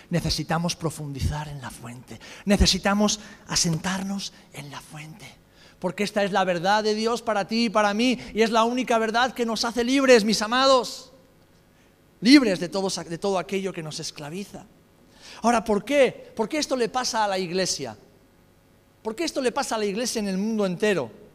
[0.08, 2.18] Necesitamos profundizar en la fuente.
[2.46, 5.26] Necesitamos asentarnos en la fuente.
[5.78, 8.18] Porque esta es la verdad de Dios para ti y para mí.
[8.32, 11.12] Y es la única verdad que nos hace libres, mis amados.
[12.22, 14.64] Libres de todo, de todo aquello que nos esclaviza.
[15.42, 16.32] Ahora, ¿por qué?
[16.34, 17.94] ¿Por qué esto le pasa a la iglesia?
[19.02, 21.25] ¿Por qué esto le pasa a la iglesia en el mundo entero?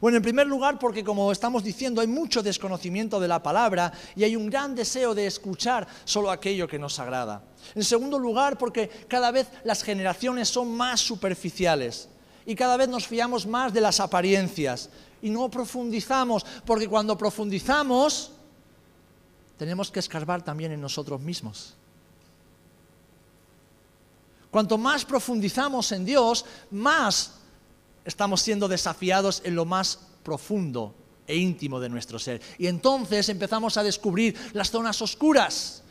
[0.00, 4.24] Bueno, en primer lugar porque como estamos diciendo hay mucho desconocimiento de la palabra y
[4.24, 7.42] hay un gran deseo de escuchar solo aquello que nos agrada.
[7.74, 12.08] En segundo lugar porque cada vez las generaciones son más superficiales
[12.46, 14.88] y cada vez nos fiamos más de las apariencias
[15.20, 18.32] y no profundizamos porque cuando profundizamos
[19.58, 21.74] tenemos que escarbar también en nosotros mismos.
[24.50, 27.39] Cuanto más profundizamos en Dios, más
[28.10, 30.94] estamos siendo desafiados en lo más profundo
[31.26, 32.42] e íntimo de nuestro ser.
[32.58, 35.82] Y entonces empezamos a descubrir las zonas oscuras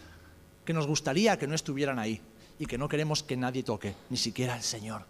[0.65, 2.21] que nos gustaría que no estuvieran ahí
[2.59, 5.05] y que no queremos que nadie toque, ni siquiera el Señor.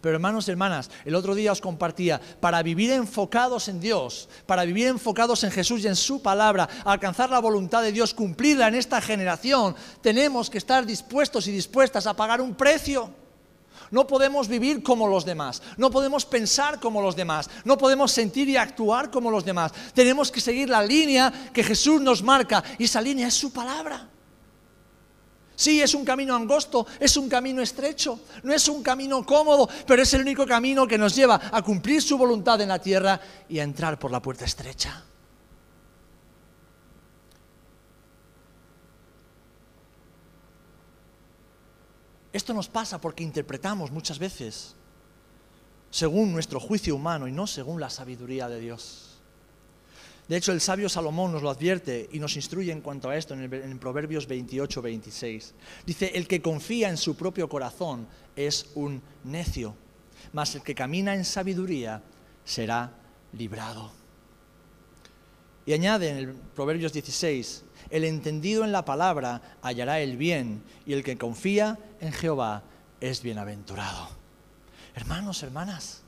[0.00, 4.64] Pero hermanos y hermanas, el otro día os compartía, para vivir enfocados en Dios, para
[4.64, 8.74] vivir enfocados en Jesús y en su palabra, alcanzar la voluntad de Dios, cumplirla en
[8.74, 13.21] esta generación, tenemos que estar dispuestos y dispuestas a pagar un precio.
[13.92, 18.48] No podemos vivir como los demás, no podemos pensar como los demás, no podemos sentir
[18.48, 19.70] y actuar como los demás.
[19.94, 24.08] Tenemos que seguir la línea que Jesús nos marca y esa línea es su palabra.
[25.54, 30.02] Sí, es un camino angosto, es un camino estrecho, no es un camino cómodo, pero
[30.02, 33.58] es el único camino que nos lleva a cumplir su voluntad en la tierra y
[33.58, 35.04] a entrar por la puerta estrecha.
[42.32, 44.74] Esto nos pasa porque interpretamos muchas veces
[45.90, 49.12] según nuestro juicio humano y no según la sabiduría de Dios.
[50.28, 53.34] De hecho, el sabio Salomón nos lo advierte y nos instruye en cuanto a esto
[53.34, 55.54] en, Proverbios 28, 26.
[55.84, 59.74] Dice, el que confía en su propio corazón es un necio,
[60.32, 62.02] mas el que camina en sabiduría
[62.44, 62.94] será
[63.32, 63.92] librado.
[65.66, 70.94] Y añade en el Proverbios 16, el entendido en la palabra hallará el bien, y
[70.94, 72.62] el que confía en Jehová
[73.02, 74.08] es bienaventurado.
[74.94, 76.00] Hermanos, hermanas,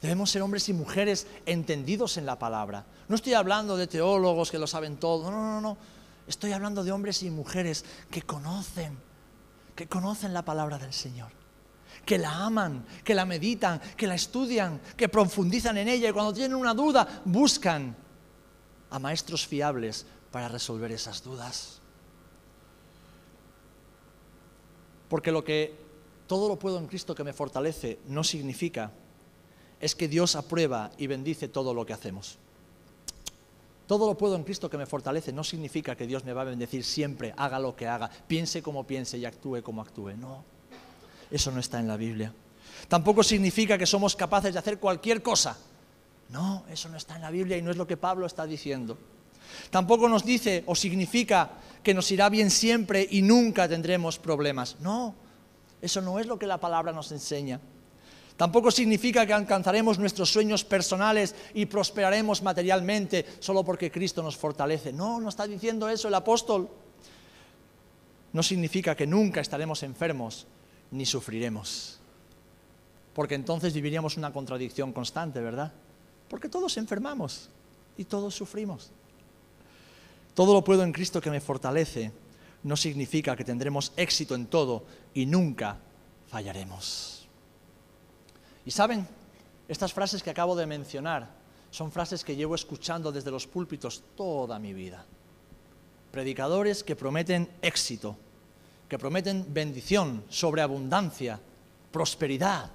[0.00, 2.84] debemos ser hombres y mujeres entendidos en la palabra.
[3.06, 5.78] No estoy hablando de teólogos que lo saben todo, no, no, no.
[6.26, 8.98] Estoy hablando de hombres y mujeres que conocen,
[9.76, 11.30] que conocen la palabra del Señor,
[12.04, 16.32] que la aman, que la meditan, que la estudian, que profundizan en ella y cuando
[16.32, 17.94] tienen una duda buscan
[18.90, 21.80] a maestros fiables para resolver esas dudas.
[25.08, 25.74] Porque lo que
[26.26, 28.90] todo lo puedo en Cristo que me fortalece no significa
[29.78, 32.38] es que Dios aprueba y bendice todo lo que hacemos.
[33.86, 36.44] Todo lo puedo en Cristo que me fortalece no significa que Dios me va a
[36.44, 40.12] bendecir siempre, haga lo que haga, piense como piense y actúe como actúe.
[40.16, 40.44] No,
[41.30, 42.32] eso no está en la Biblia.
[42.88, 45.58] Tampoco significa que somos capaces de hacer cualquier cosa.
[46.30, 48.96] No, eso no está en la Biblia y no es lo que Pablo está diciendo.
[49.70, 51.50] Tampoco nos dice o significa
[51.82, 54.76] que nos irá bien siempre y nunca tendremos problemas.
[54.80, 55.14] No,
[55.80, 57.60] eso no es lo que la palabra nos enseña.
[58.36, 64.92] Tampoco significa que alcanzaremos nuestros sueños personales y prosperaremos materialmente solo porque Cristo nos fortalece.
[64.92, 66.68] No, no está diciendo eso el apóstol.
[68.32, 70.46] No significa que nunca estaremos enfermos
[70.90, 72.00] ni sufriremos.
[73.12, 75.72] Porque entonces viviríamos una contradicción constante, ¿verdad?
[76.28, 77.50] Porque todos enfermamos
[77.98, 78.90] y todos sufrimos.
[80.34, 82.12] Todo lo puedo en Cristo que me fortalece
[82.62, 85.78] no significa que tendremos éxito en todo y nunca
[86.28, 87.28] fallaremos.
[88.64, 89.06] Y saben,
[89.68, 91.28] estas frases que acabo de mencionar
[91.70, 95.04] son frases que llevo escuchando desde los púlpitos toda mi vida.
[96.10, 98.16] Predicadores que prometen éxito,
[98.88, 101.40] que prometen bendición, sobreabundancia,
[101.90, 102.70] prosperidad,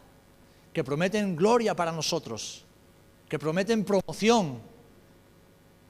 [0.74, 2.66] que prometen gloria para nosotros,
[3.30, 4.60] que prometen promoción,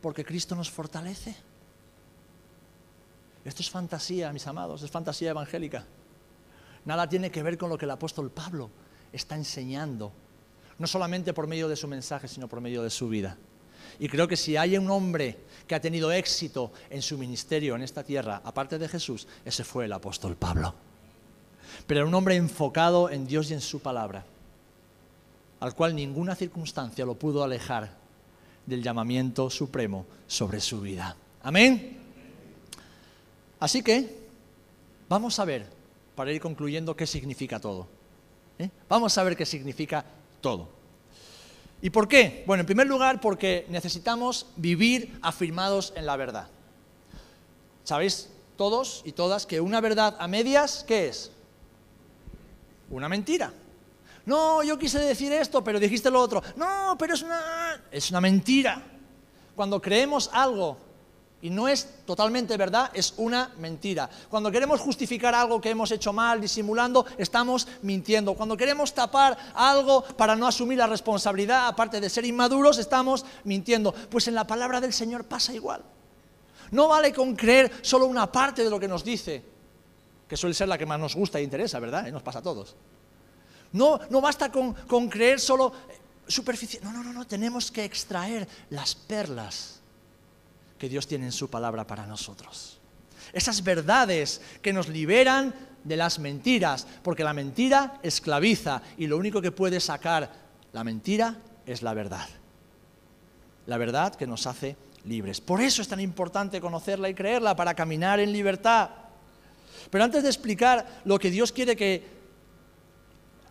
[0.01, 1.36] porque Cristo nos fortalece.
[3.47, 5.86] Esto es fantasía, mis amados, es fantasía evangélica.
[6.83, 8.69] Nada tiene que ver con lo que el apóstol Pablo
[9.13, 10.12] está enseñando,
[10.77, 13.38] no solamente por medio de su mensaje, sino por medio de su vida.
[13.99, 17.83] Y creo que si hay un hombre que ha tenido éxito en su ministerio en
[17.83, 20.75] esta tierra, aparte de Jesús, ese fue el apóstol Pablo.
[21.88, 24.25] Pero era un hombre enfocado en Dios y en su palabra,
[25.62, 27.95] al cual ninguna circunstancia lo pudo alejar
[28.65, 31.15] del llamamiento supremo sobre su vida.
[31.43, 31.96] Amén.
[33.60, 34.28] Así que
[35.10, 35.67] vamos a ver,
[36.15, 37.88] para ir concluyendo, qué significa todo.
[38.60, 38.70] ¿eh?
[38.89, 40.06] Vamos a ver qué significa
[40.41, 40.70] todo.
[41.82, 42.43] ¿Y por qué?
[42.48, 46.48] Bueno, en primer lugar, porque necesitamos vivir afirmados en la verdad.
[47.84, 51.32] ¿Sabéis todos y todas que una verdad a medias, ¿qué es?
[52.89, 53.54] Una mentira.
[54.26, 56.43] No, yo quise decir esto, pero dijiste lo otro.
[56.56, 58.82] No, pero es una, es una mentira.
[59.56, 60.78] Cuando creemos algo
[61.41, 64.10] y no es totalmente verdad, es una mentira.
[64.30, 68.34] Cuando queremos justificar algo que hemos hecho mal, disimulando, estamos mintiendo.
[68.34, 73.93] Cuando queremos tapar algo para no asumir la responsabilidad, aparte de ser inmaduros, estamos mintiendo.
[73.93, 75.84] Pues en la palabra del Señor pasa igual.
[76.71, 79.43] No vale con creer solo una parte de lo que nos dice,
[80.28, 82.08] que suele ser la que más nos gusta e interesa, ¿verdad?
[82.08, 82.76] Y nos pasa a todos.
[83.73, 85.71] No, no basta con, con creer solo
[86.28, 86.80] superficie.
[86.82, 89.77] No, no, no, no, tenemos que extraer las perlas
[90.78, 92.80] que Dios tiene en su palabra para nosotros.
[93.34, 99.42] Esas verdades que nos liberan de las mentiras, porque la mentira esclaviza y lo único
[99.42, 100.32] que puede sacar
[100.74, 102.28] la mentira es la verdad.
[103.66, 105.42] La verdad que nos hace libres.
[105.42, 108.90] Por eso es tan importante conocerla y creerla para caminar en libertad.
[109.90, 112.18] Pero antes de explicar lo que Dios quiere que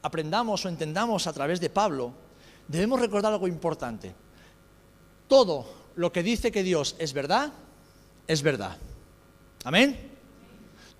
[0.02, 2.12] aprendamos o entendamos a través de Pablo,
[2.68, 4.14] debemos recordar algo importante.
[5.28, 7.52] Todo lo que dice que Dios es verdad,
[8.26, 8.76] es verdad.
[9.64, 10.12] Amén.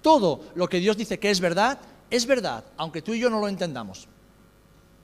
[0.03, 1.79] Todo lo que Dios dice que es verdad,
[2.11, 4.09] es verdad, aunque tú y yo no lo entendamos.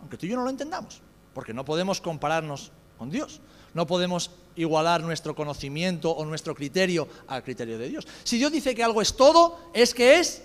[0.00, 1.00] Aunque tú y yo no lo entendamos,
[1.34, 3.40] porque no podemos compararnos con Dios.
[3.74, 8.06] No podemos igualar nuestro conocimiento o nuestro criterio al criterio de Dios.
[8.24, 10.42] Si Dios dice que algo es todo, es que es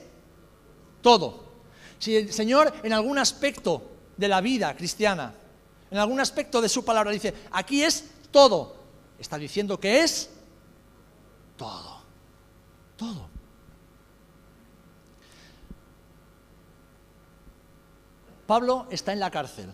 [1.01, 1.43] todo.
[1.99, 3.81] Si el Señor en algún aspecto
[4.15, 5.33] de la vida cristiana,
[5.89, 8.76] en algún aspecto de su palabra dice, aquí es todo,
[9.19, 10.29] está diciendo que es
[11.57, 12.01] todo,
[12.95, 13.29] todo.
[18.45, 19.69] Pablo está en la cárcel.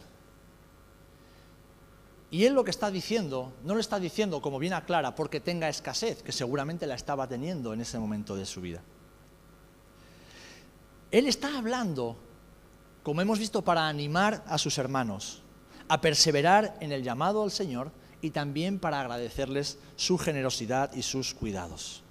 [2.32, 5.70] Y él lo que está diciendo, no lo está diciendo como bien aclara porque tenga
[5.70, 8.82] escasez, que seguramente la estaba teniendo en ese momento de su vida.
[11.12, 12.18] Él está hablando,
[13.04, 15.44] como hemos visto, para animar a sus hermanos
[15.88, 17.91] a perseverar en el llamado al Señor
[18.24, 22.01] y también para agradecerles su generosidad y sus cuidados.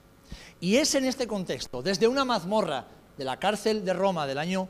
[0.60, 2.86] Y es en este contexto, desde una mazmorra
[3.16, 4.68] de la cárcel de Roma del año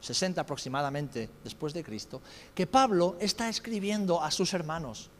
[0.00, 2.22] 60 aproximadamente después de Cristo,
[2.54, 5.10] que Pablo está escribiendo a sus hermanos,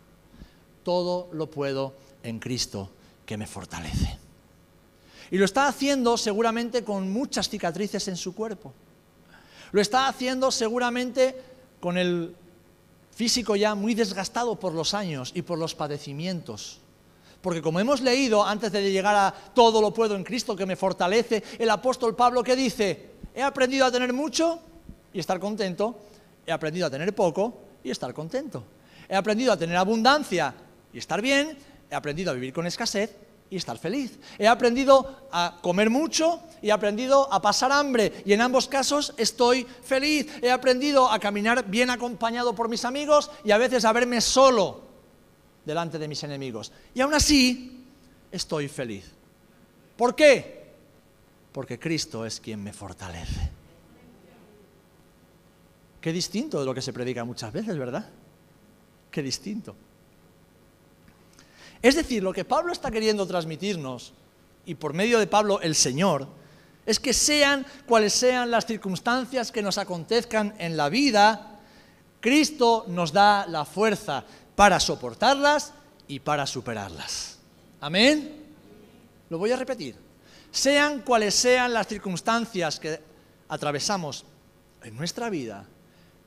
[0.84, 2.90] todo lo puedo en Cristo
[3.26, 4.18] que me fortalece.
[5.32, 8.72] Y lo está haciendo seguramente con muchas cicatrices en su cuerpo.
[9.72, 11.36] Lo está haciendo seguramente
[11.80, 12.36] con el
[13.14, 16.80] físico ya muy desgastado por los años y por los padecimientos.
[17.40, 20.76] Porque como hemos leído antes de llegar a todo lo puedo en Cristo que me
[20.76, 24.60] fortalece, el apóstol Pablo que dice, he aprendido a tener mucho
[25.12, 25.98] y estar contento,
[26.46, 28.64] he aprendido a tener poco y estar contento.
[29.08, 30.54] He aprendido a tener abundancia
[30.92, 31.58] y estar bien,
[31.90, 33.16] he aprendido a vivir con escasez
[33.52, 34.18] y estar feliz.
[34.38, 39.12] He aprendido a comer mucho y he aprendido a pasar hambre y en ambos casos
[39.18, 40.26] estoy feliz.
[40.40, 44.80] He aprendido a caminar bien acompañado por mis amigos y a veces a verme solo
[45.66, 46.72] delante de mis enemigos.
[46.94, 47.84] Y aún así
[48.30, 49.04] estoy feliz.
[49.98, 50.72] ¿Por qué?
[51.52, 53.50] Porque Cristo es quien me fortalece.
[56.00, 58.08] Qué distinto de lo que se predica muchas veces, ¿verdad?
[59.10, 59.76] Qué distinto.
[61.82, 64.12] Es decir, lo que Pablo está queriendo transmitirnos,
[64.64, 66.28] y por medio de Pablo el Señor,
[66.86, 71.60] es que sean cuales sean las circunstancias que nos acontezcan en la vida,
[72.20, 74.24] Cristo nos da la fuerza
[74.54, 75.72] para soportarlas
[76.06, 77.38] y para superarlas.
[77.80, 78.42] Amén.
[79.28, 79.96] Lo voy a repetir.
[80.50, 83.00] Sean cuales sean las circunstancias que
[83.48, 84.24] atravesamos
[84.82, 85.66] en nuestra vida,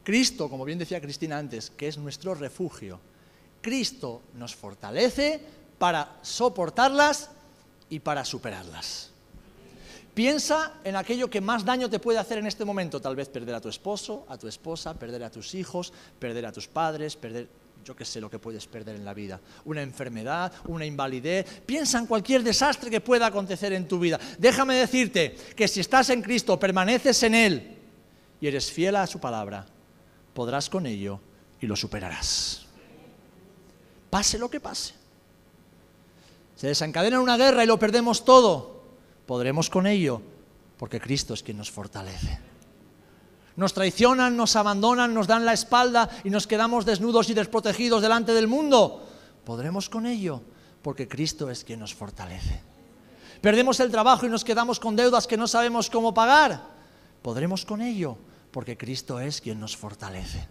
[0.03, 2.99] Cristo, como bien decía Cristina antes, que es nuestro refugio,
[3.65, 5.41] Cristo nos fortalece
[5.79, 7.31] para soportarlas
[7.89, 9.09] y para superarlas.
[10.13, 13.55] Piensa en aquello que más daño te puede hacer en este momento, tal vez perder
[13.55, 17.49] a tu esposo, a tu esposa, perder a tus hijos, perder a tus padres, perder,
[17.83, 21.63] yo qué sé lo que puedes perder en la vida, una enfermedad, una invalidez.
[21.65, 24.19] Piensa en cualquier desastre que pueda acontecer en tu vida.
[24.37, 27.77] Déjame decirte que si estás en Cristo, permaneces en Él
[28.39, 29.65] y eres fiel a su palabra,
[30.35, 31.19] podrás con ello
[31.59, 32.64] y lo superarás.
[34.09, 34.93] Pase lo que pase.
[36.55, 38.83] Se desencadena una guerra y lo perdemos todo.
[39.25, 40.21] Podremos con ello,
[40.77, 42.39] porque Cristo es quien nos fortalece.
[43.55, 48.33] Nos traicionan, nos abandonan, nos dan la espalda y nos quedamos desnudos y desprotegidos delante
[48.33, 49.05] del mundo.
[49.45, 50.41] Podremos con ello,
[50.81, 52.61] porque Cristo es quien nos fortalece.
[53.41, 56.61] Perdemos el trabajo y nos quedamos con deudas que no sabemos cómo pagar.
[57.21, 58.17] Podremos con ello,
[58.51, 60.47] porque Cristo es quien nos fortalece.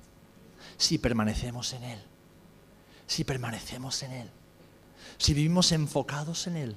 [0.77, 2.05] Si permanecemos en Él,
[3.15, 4.31] si permanecemos en Él,
[5.19, 6.77] si vivimos enfocados en Él,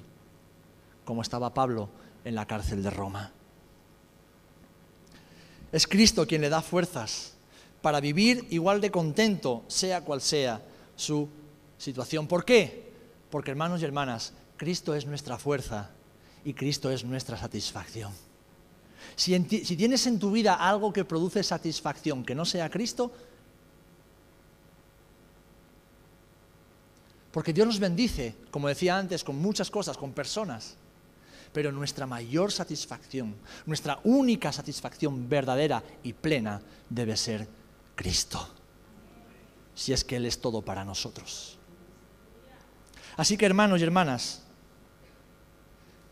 [1.04, 1.88] como estaba Pablo
[2.24, 3.32] en la cárcel de Roma.
[5.72, 7.34] Es Cristo quien le da fuerzas
[7.82, 10.62] para vivir igual de contento, sea cual sea
[10.94, 11.28] su
[11.76, 12.28] situación.
[12.28, 12.88] ¿Por qué?
[13.30, 15.90] Porque hermanos y hermanas, Cristo es nuestra fuerza
[16.44, 18.12] y Cristo es nuestra satisfacción.
[19.16, 23.10] Si, tienes en tu vida algo que produce satisfacción que no sea Cristo,
[27.38, 30.74] porque Dios nos bendice, como decía antes, con muchas cosas, con personas,
[31.52, 36.60] pero nuestra mayor satisfacción, nuestra única satisfacción verdadera y plena
[36.90, 37.46] debe ser
[37.94, 38.44] Cristo,
[39.72, 41.60] si es que Él es todo para nosotros.
[43.16, 44.42] Así que hermanos y hermanas,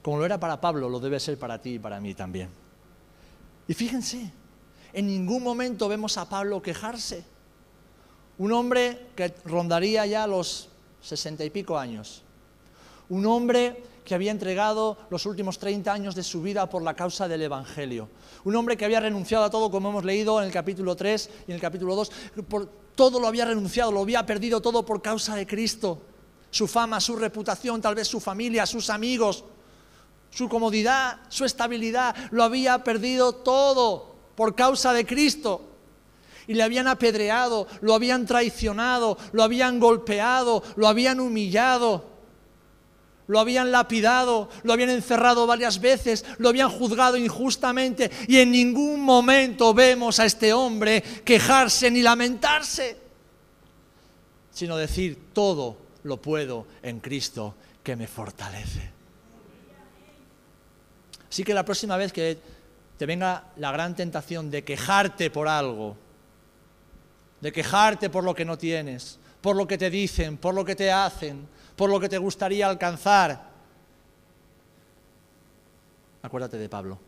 [0.03, 2.51] como lo era para Pablo, lo debe ser para ti y para mí también.
[3.67, 4.31] Y fíjense,
[4.93, 7.25] en ningún momento vemos a Pablo quejarse.
[8.39, 10.71] Un hombre que rondaría ya los
[11.01, 12.23] sesenta y pico años.
[13.09, 17.29] Un hombre que había entregado los últimos 30 años de su vida por la causa
[17.29, 18.09] del Evangelio.
[18.45, 21.51] Un hombre que había renunciado a todo, como hemos leído en el capítulo 3 y
[21.51, 22.13] en el capítulo 2.
[22.49, 26.01] Por, todo lo había renunciado, lo había perdido todo por causa de Cristo.
[26.51, 29.45] Su fama, su reputación, tal vez su familia, sus amigos
[30.37, 35.63] su comodidad, su estabilidad, lo había perdido todo por causa de Cristo.
[36.47, 42.17] Y le habían apedreado, lo habían traicionado, lo habían golpeado, lo habían humillado,
[43.27, 49.01] lo habían lapidado, lo habían encerrado varias veces, lo habían juzgado injustamente y en ningún
[49.01, 52.97] momento vemos a este hombre quejarse ni lamentarse,
[54.53, 58.91] sino decir, todo lo puedo en Cristo que me fortalece.
[61.29, 62.39] Así que la próxima vez que
[62.97, 65.97] te venga la gran tentación de quejarte por algo,
[67.41, 70.75] de quejarte por lo que no tienes, por lo que te dicen, por lo que
[70.75, 73.51] te hacen, por lo que te gustaría alcanzar,
[76.23, 76.99] acuérdate de Pablo.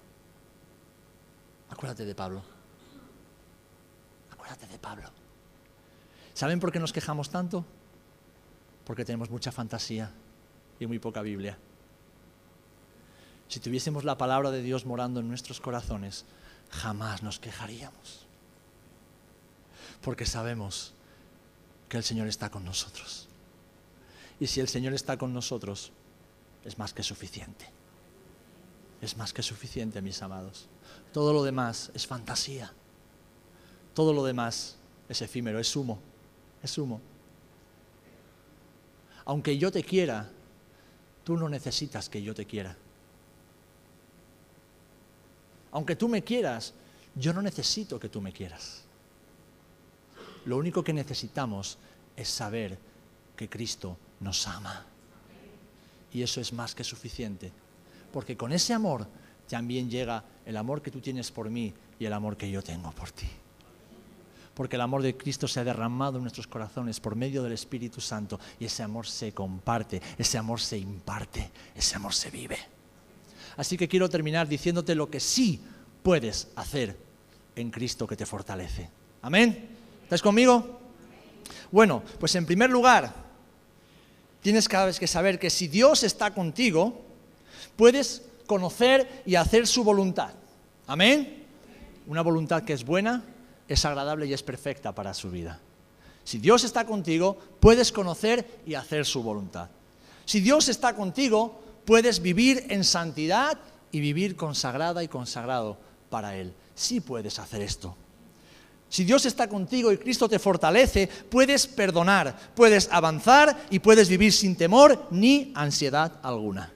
[1.71, 2.43] Acuérdate de Pablo.
[4.33, 5.11] Acuérdate de Pablo.
[6.33, 7.65] ¿Saben por qué nos quejamos tanto?
[8.85, 10.11] Porque tenemos mucha fantasía
[10.81, 11.59] y muy poca Biblia
[13.49, 16.27] si tuviésemos la palabra de Dios morando en nuestros corazones,
[16.71, 18.28] jamás nos quejaríamos.
[20.03, 20.95] Porque sabemos
[21.89, 23.29] que el Señor está con nosotros.
[24.41, 25.93] Y si el Señor está con nosotros,
[26.65, 27.67] es más que suficiente.
[29.01, 30.69] Es más que suficiente, mis amados.
[31.13, 32.73] Todo lo demás es fantasía.
[33.95, 34.77] Todo lo demás
[35.09, 35.99] es efímero, es humo.
[36.63, 37.01] Es humo.
[39.25, 40.29] Aunque yo te quiera,
[41.25, 42.77] tú no necesitas que yo te quiera.
[45.71, 46.73] Aunque tú me quieras,
[47.15, 48.85] yo no necesito que tú me quieras.
[50.49, 51.77] Lo único que necesitamos
[52.17, 52.79] es saber
[53.37, 54.87] que Cristo nos ama.
[56.11, 57.53] Y eso es más que suficiente.
[58.11, 59.07] Porque con ese amor
[59.47, 62.91] también llega el amor que tú tienes por mí y el amor que yo tengo
[62.93, 63.29] por ti.
[64.55, 68.01] Porque el amor de Cristo se ha derramado en nuestros corazones por medio del Espíritu
[68.01, 72.57] Santo y ese amor se comparte, ese amor se imparte, ese amor se vive.
[73.59, 75.61] Así que quiero terminar diciéndote lo que sí
[76.03, 76.97] puedes hacer
[77.55, 78.89] en Cristo que te fortalece.
[79.21, 79.77] Amén.
[80.09, 80.81] ¿Estás conmigo?
[81.71, 83.13] Bueno, pues en primer lugar,
[84.41, 87.03] tienes cada vez que saber que si Dios está contigo,
[87.77, 90.31] puedes conocer y hacer su voluntad.
[90.87, 91.45] Amén.
[92.07, 93.23] Una voluntad que es buena,
[93.69, 95.61] es agradable y es perfecta para su vida.
[96.25, 99.69] Si Dios está contigo, puedes conocer y hacer su voluntad.
[100.25, 103.59] Si Dios está contigo, puedes vivir en santidad
[103.93, 105.77] y vivir consagrada y consagrado
[106.09, 106.55] para Él.
[106.75, 107.95] Sí puedes hacer esto.
[108.89, 114.33] Si Dios está contigo y Cristo te fortalece, puedes perdonar, puedes avanzar y puedes vivir
[114.33, 116.73] sin temor ni ansiedad alguna.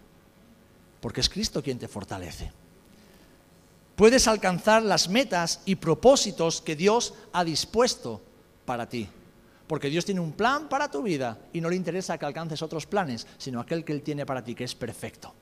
[1.00, 2.52] Porque es Cristo quien te fortalece.
[3.96, 8.20] Puedes alcanzar las metas y propósitos que Dios ha dispuesto
[8.64, 9.08] para ti.
[9.66, 12.86] Porque Dios tiene un plan para tu vida y no le interesa que alcances otros
[12.86, 15.32] planes, sino aquel que Él tiene para ti, que es perfecto.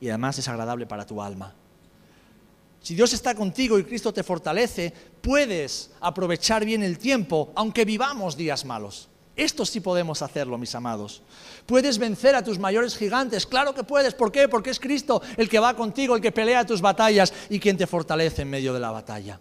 [0.00, 1.54] Y además es agradable para tu alma.
[2.86, 8.36] Si Dios está contigo y Cristo te fortalece, puedes aprovechar bien el tiempo, aunque vivamos
[8.36, 9.08] días malos.
[9.34, 11.20] Esto sí podemos hacerlo, mis amados.
[11.66, 14.14] Puedes vencer a tus mayores gigantes, claro que puedes.
[14.14, 14.48] ¿Por qué?
[14.48, 17.88] Porque es Cristo el que va contigo, el que pelea tus batallas y quien te
[17.88, 19.40] fortalece en medio de la batalla.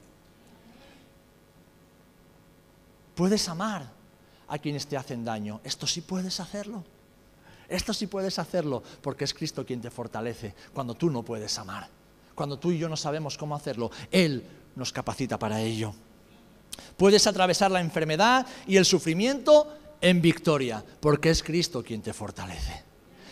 [3.14, 3.92] Puedes amar
[4.48, 5.62] a quienes te hacen daño.
[5.64, 6.84] Esto sí puedes hacerlo.
[7.70, 12.05] Esto sí puedes hacerlo porque es Cristo quien te fortalece cuando tú no puedes amar
[12.36, 15.96] cuando tú y yo no sabemos cómo hacerlo, Él nos capacita para ello.
[16.98, 22.84] Puedes atravesar la enfermedad y el sufrimiento en victoria, porque es Cristo quien te fortalece.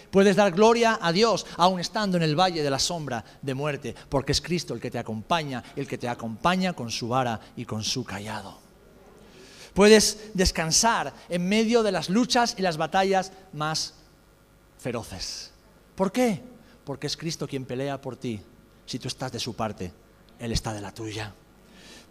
[0.10, 3.96] Puedes dar gloria a Dios aun estando en el valle de la sombra de muerte,
[4.10, 7.66] porque es Cristo el que te acompaña, el que te acompaña con su vara y
[7.66, 8.60] con su callado.
[9.74, 13.96] Puedes descansar en medio de las luchas y las batallas más
[14.78, 15.52] feroces.
[15.96, 16.42] ¿Por qué?
[16.86, 18.40] Porque es Cristo quien pelea por ti
[18.86, 19.92] si tú estás de su parte,
[20.40, 21.34] Él está de la tuya.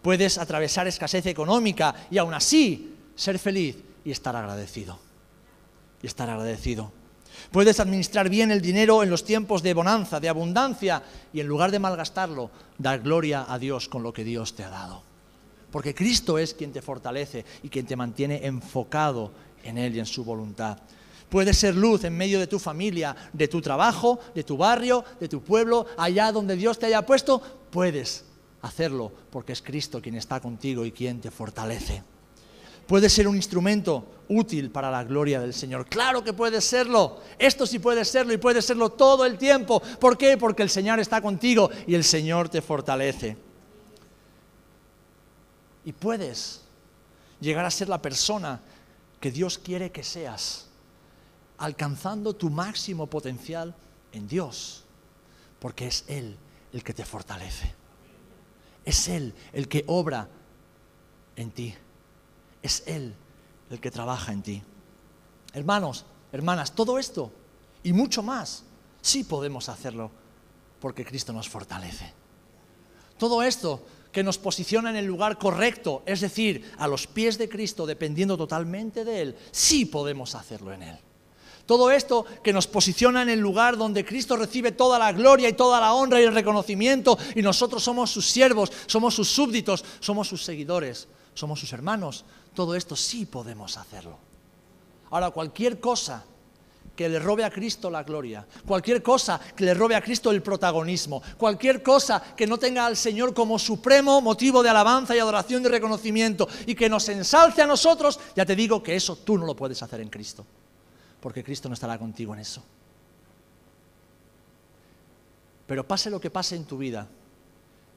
[0.01, 4.99] Puedes atravesar escasez económica y aún así ser feliz y estar agradecido.
[6.01, 6.91] Y estar agradecido.
[7.51, 11.01] Puedes administrar bien el dinero en los tiempos de bonanza, de abundancia,
[11.31, 14.69] y en lugar de malgastarlo, dar gloria a Dios con lo que Dios te ha
[14.69, 15.03] dado.
[15.71, 19.31] Porque Cristo es quien te fortalece y quien te mantiene enfocado
[19.63, 20.77] en Él y en su voluntad.
[21.33, 25.27] Puedes ser luz en medio de tu familia, de tu trabajo, de tu barrio, de
[25.27, 27.41] tu pueblo, allá donde Dios te haya puesto.
[27.71, 28.23] Puedes
[28.61, 32.03] hacerlo porque es Cristo quien está contigo y quien te fortalece.
[32.85, 35.87] Puedes ser un instrumento útil para la gloria del Señor.
[35.87, 37.17] Claro que puedes serlo.
[37.39, 39.81] Esto sí puede serlo y puede serlo todo el tiempo.
[39.99, 40.37] ¿Por qué?
[40.37, 43.37] Porque el Señor está contigo y el Señor te fortalece.
[45.83, 46.61] Y puedes
[47.41, 48.61] llegar a ser la persona
[49.19, 50.69] que Dios quiere que seas
[51.63, 53.73] alcanzando tu máximo potencial
[54.11, 54.83] en Dios,
[55.59, 56.35] porque es Él
[56.73, 57.73] el que te fortalece.
[58.83, 60.27] Es Él el que obra
[61.37, 61.73] en ti.
[62.61, 63.15] Es Él
[63.69, 64.61] el que trabaja en ti.
[65.53, 67.31] Hermanos, hermanas, todo esto
[67.81, 68.65] y mucho más,
[69.01, 70.11] sí podemos hacerlo
[70.81, 72.11] porque Cristo nos fortalece.
[73.17, 77.47] Todo esto que nos posiciona en el lugar correcto, es decir, a los pies de
[77.47, 80.99] Cristo, dependiendo totalmente de Él, sí podemos hacerlo en Él.
[81.65, 85.53] Todo esto que nos posiciona en el lugar donde Cristo recibe toda la gloria y
[85.53, 90.27] toda la honra y el reconocimiento y nosotros somos sus siervos, somos sus súbditos, somos
[90.27, 92.25] sus seguidores, somos sus hermanos.
[92.53, 94.17] Todo esto sí podemos hacerlo.
[95.09, 96.25] Ahora, cualquier cosa
[96.97, 100.43] que le robe a Cristo la gloria, cualquier cosa que le robe a Cristo el
[100.43, 105.63] protagonismo, cualquier cosa que no tenga al Señor como supremo motivo de alabanza y adoración
[105.63, 109.45] y reconocimiento y que nos ensalce a nosotros, ya te digo que eso tú no
[109.45, 110.45] lo puedes hacer en Cristo
[111.23, 112.61] porque Cristo no estará contigo en eso.
[115.65, 117.07] Pero pase lo que pase en tu vida,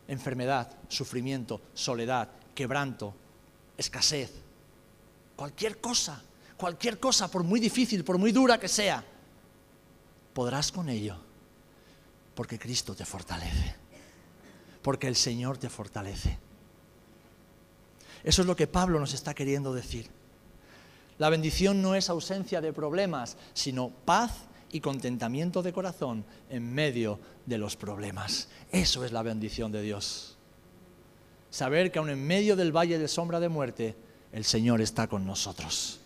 [0.07, 3.13] enfermedad, sufrimiento, soledad, quebranto,
[3.77, 4.31] escasez,
[5.35, 6.23] cualquier cosa,
[6.57, 9.05] cualquier cosa, por muy difícil, por muy dura que sea,
[10.33, 11.19] podrás con ello,
[12.33, 13.75] porque Cristo te fortalece,
[14.83, 16.39] porque el Señor te fortalece.
[18.23, 20.09] Eso es lo que Pablo nos está queriendo decir.
[21.19, 24.33] La bendición no es ausencia de problemas, sino paz
[24.71, 28.49] y contentamiento de corazón en medio de los problemas.
[28.71, 30.37] Eso es la bendición de Dios.
[31.51, 33.97] Saber que aun en medio del valle de sombra de muerte,
[34.33, 36.01] el Señor está con nosotros.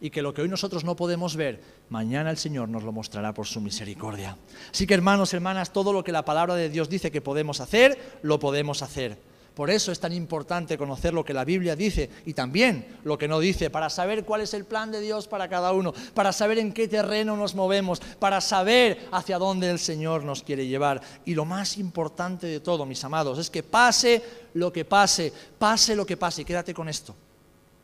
[0.00, 3.34] Y que lo que hoy nosotros no podemos ver, mañana el Señor nos lo mostrará
[3.34, 4.36] por su misericordia.
[4.72, 8.18] Así que hermanos, hermanas, todo lo que la palabra de Dios dice que podemos hacer,
[8.22, 9.18] lo podemos hacer.
[9.58, 13.26] Por eso es tan importante conocer lo que la Biblia dice y también lo que
[13.26, 16.58] no dice, para saber cuál es el plan de Dios para cada uno, para saber
[16.58, 21.02] en qué terreno nos movemos, para saber hacia dónde el Señor nos quiere llevar.
[21.24, 24.22] Y lo más importante de todo, mis amados, es que pase
[24.54, 27.16] lo que pase, pase lo que pase, y quédate con esto,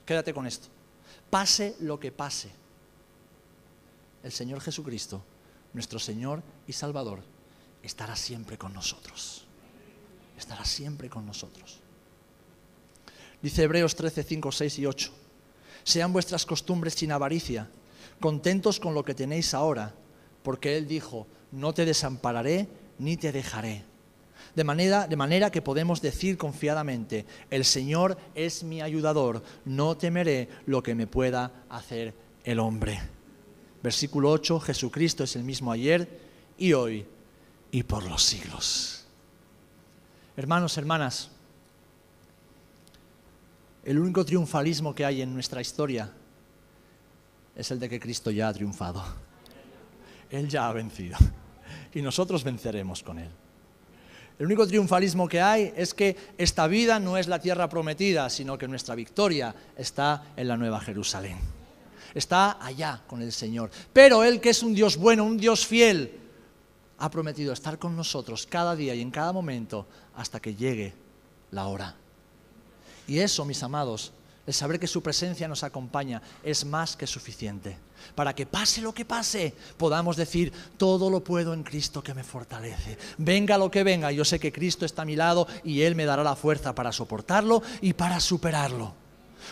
[0.06, 0.68] quédate con esto,
[1.28, 2.52] pase lo que pase.
[4.22, 5.24] El Señor Jesucristo,
[5.72, 7.18] nuestro Señor y Salvador,
[7.82, 9.43] estará siempre con nosotros
[10.38, 11.80] estará siempre con nosotros.
[13.42, 15.12] Dice Hebreos 13, 5, 6 y 8.
[15.82, 17.68] Sean vuestras costumbres sin avaricia,
[18.20, 19.94] contentos con lo que tenéis ahora,
[20.42, 22.68] porque Él dijo, no te desampararé
[22.98, 23.84] ni te dejaré.
[24.54, 30.48] De manera, de manera que podemos decir confiadamente, el Señor es mi ayudador, no temeré
[30.66, 32.14] lo que me pueda hacer
[32.44, 33.00] el hombre.
[33.82, 36.08] Versículo 8, Jesucristo es el mismo ayer
[36.56, 37.04] y hoy
[37.70, 39.03] y por los siglos.
[40.36, 41.30] Hermanos, hermanas,
[43.84, 46.10] el único triunfalismo que hay en nuestra historia
[47.54, 49.04] es el de que Cristo ya ha triunfado.
[50.30, 51.16] Él ya ha vencido
[51.94, 53.30] y nosotros venceremos con Él.
[54.36, 58.58] El único triunfalismo que hay es que esta vida no es la tierra prometida, sino
[58.58, 61.38] que nuestra victoria está en la Nueva Jerusalén.
[62.12, 63.70] Está allá con el Señor.
[63.92, 66.23] Pero Él que es un Dios bueno, un Dios fiel,
[66.98, 69.86] ha prometido estar con nosotros cada día y en cada momento
[70.16, 70.94] hasta que llegue
[71.50, 71.94] la hora.
[73.06, 74.12] Y eso, mis amados,
[74.46, 77.76] el saber que su presencia nos acompaña es más que suficiente.
[78.14, 82.24] Para que pase lo que pase, podamos decir, todo lo puedo en Cristo que me
[82.24, 82.98] fortalece.
[83.16, 86.04] Venga lo que venga, yo sé que Cristo está a mi lado y Él me
[86.04, 89.03] dará la fuerza para soportarlo y para superarlo.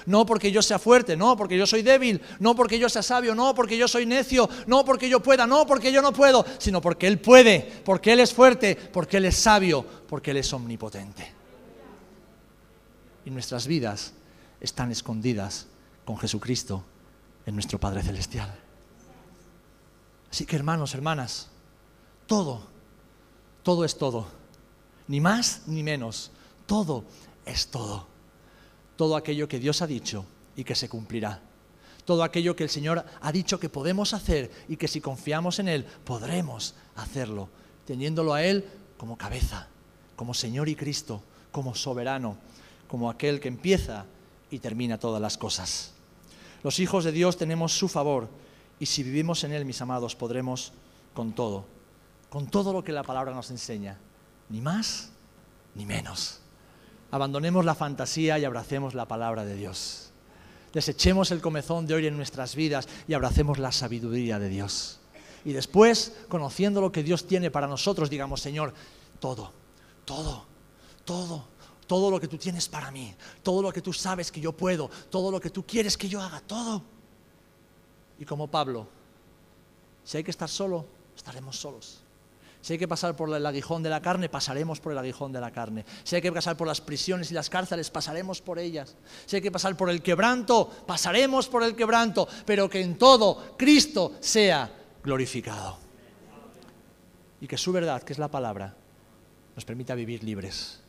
[0.07, 3.35] No porque yo sea fuerte, no porque yo soy débil, no porque yo sea sabio,
[3.35, 6.81] no porque yo soy necio, no porque yo pueda, no porque yo no puedo, sino
[6.81, 11.33] porque Él puede, porque Él es fuerte, porque Él es sabio, porque Él es omnipotente.
[13.25, 14.13] Y nuestras vidas
[14.61, 15.67] están escondidas
[16.05, 16.85] con Jesucristo
[17.47, 18.53] en nuestro Padre Celestial.
[20.31, 21.49] Así que hermanos, hermanas,
[22.27, 22.67] todo,
[23.63, 24.27] todo es todo,
[25.09, 26.31] ni más ni menos,
[26.67, 27.05] todo
[27.45, 28.12] es todo
[29.03, 30.25] todo aquello que Dios ha dicho
[30.55, 31.41] y que se cumplirá.
[32.05, 35.67] Todo aquello que el Señor ha dicho que podemos hacer y que si confiamos en
[35.67, 37.49] Él podremos hacerlo,
[37.85, 38.65] teniéndolo a Él
[38.97, 39.67] como cabeza,
[40.15, 42.37] como Señor y Cristo, como soberano,
[42.87, 44.07] como aquel que empieza
[44.53, 45.95] y termina todas las cosas.
[46.63, 48.29] Los hijos de Dios tenemos su favor
[48.79, 50.73] y si vivimos en Él, mis amados, podremos
[51.13, 51.65] con todo,
[52.31, 53.99] con todo lo que la palabra nos enseña,
[54.49, 55.11] ni más
[55.75, 56.39] ni menos.
[57.13, 60.11] Abandonemos la fantasía y abracemos la palabra de Dios.
[60.73, 64.99] Desechemos el comezón de hoy en nuestras vidas y abracemos la sabiduría de Dios.
[65.45, 68.73] Y después, conociendo lo que Dios tiene para nosotros, digamos, Señor,
[69.21, 69.53] todo,
[70.07, 70.47] todo,
[71.05, 71.45] todo,
[71.87, 74.89] todo lo que tú tienes para mí, todo lo que tú sabes que yo puedo,
[75.11, 76.83] todo lo que tú quieres que yo haga, todo.
[78.19, 78.89] Y como Pablo,
[80.03, 82.02] si hay que estar solo, estaremos solos.
[82.63, 85.41] Si hay que pasar por el aguijón de la carne, pasaremos por el aguijón de
[85.41, 85.85] la carne.
[86.05, 88.95] Si hay que pasar por las prisiones y las cárceles, pasaremos por ellas.
[89.27, 92.29] Si hay que pasar por el quebranto, pasaremos por el quebranto.
[92.47, 95.77] Pero que en todo Cristo sea glorificado.
[97.41, 98.77] Y que su verdad, que es la palabra,
[99.57, 100.81] nos permita vivir libres.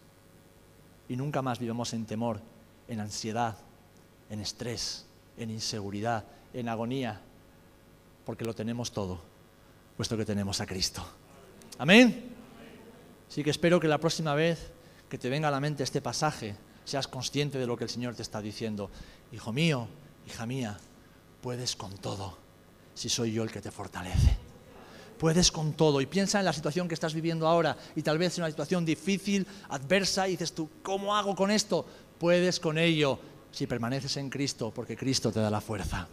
[1.10, 2.40] Y nunca más vivamos en temor,
[2.88, 3.58] en ansiedad,
[4.30, 5.08] en estrés,
[5.38, 7.20] en inseguridad, en agonía,
[8.28, 9.20] porque lo tenemos todo,
[9.98, 11.04] puesto que tenemos a Cristo.
[11.78, 12.32] Amén.
[13.30, 14.72] Así que espero que la próxima vez
[15.10, 16.56] que te venga a la mente este pasaje,
[16.86, 18.90] seas consciente de lo que el Señor te está diciendo.
[19.32, 19.88] Hijo mío,
[20.28, 20.78] hija mía,
[21.42, 22.38] puedes con todo
[22.94, 24.38] si soy yo el que te fortalece.
[25.18, 28.34] Puedes con todo y piensa en la situación que estás viviendo ahora y tal vez
[28.34, 31.86] es una situación difícil, adversa y dices tú, ¿cómo hago con esto?
[32.18, 33.20] Puedes con ello
[33.52, 36.08] si permaneces en Cristo porque Cristo te da la fuerza.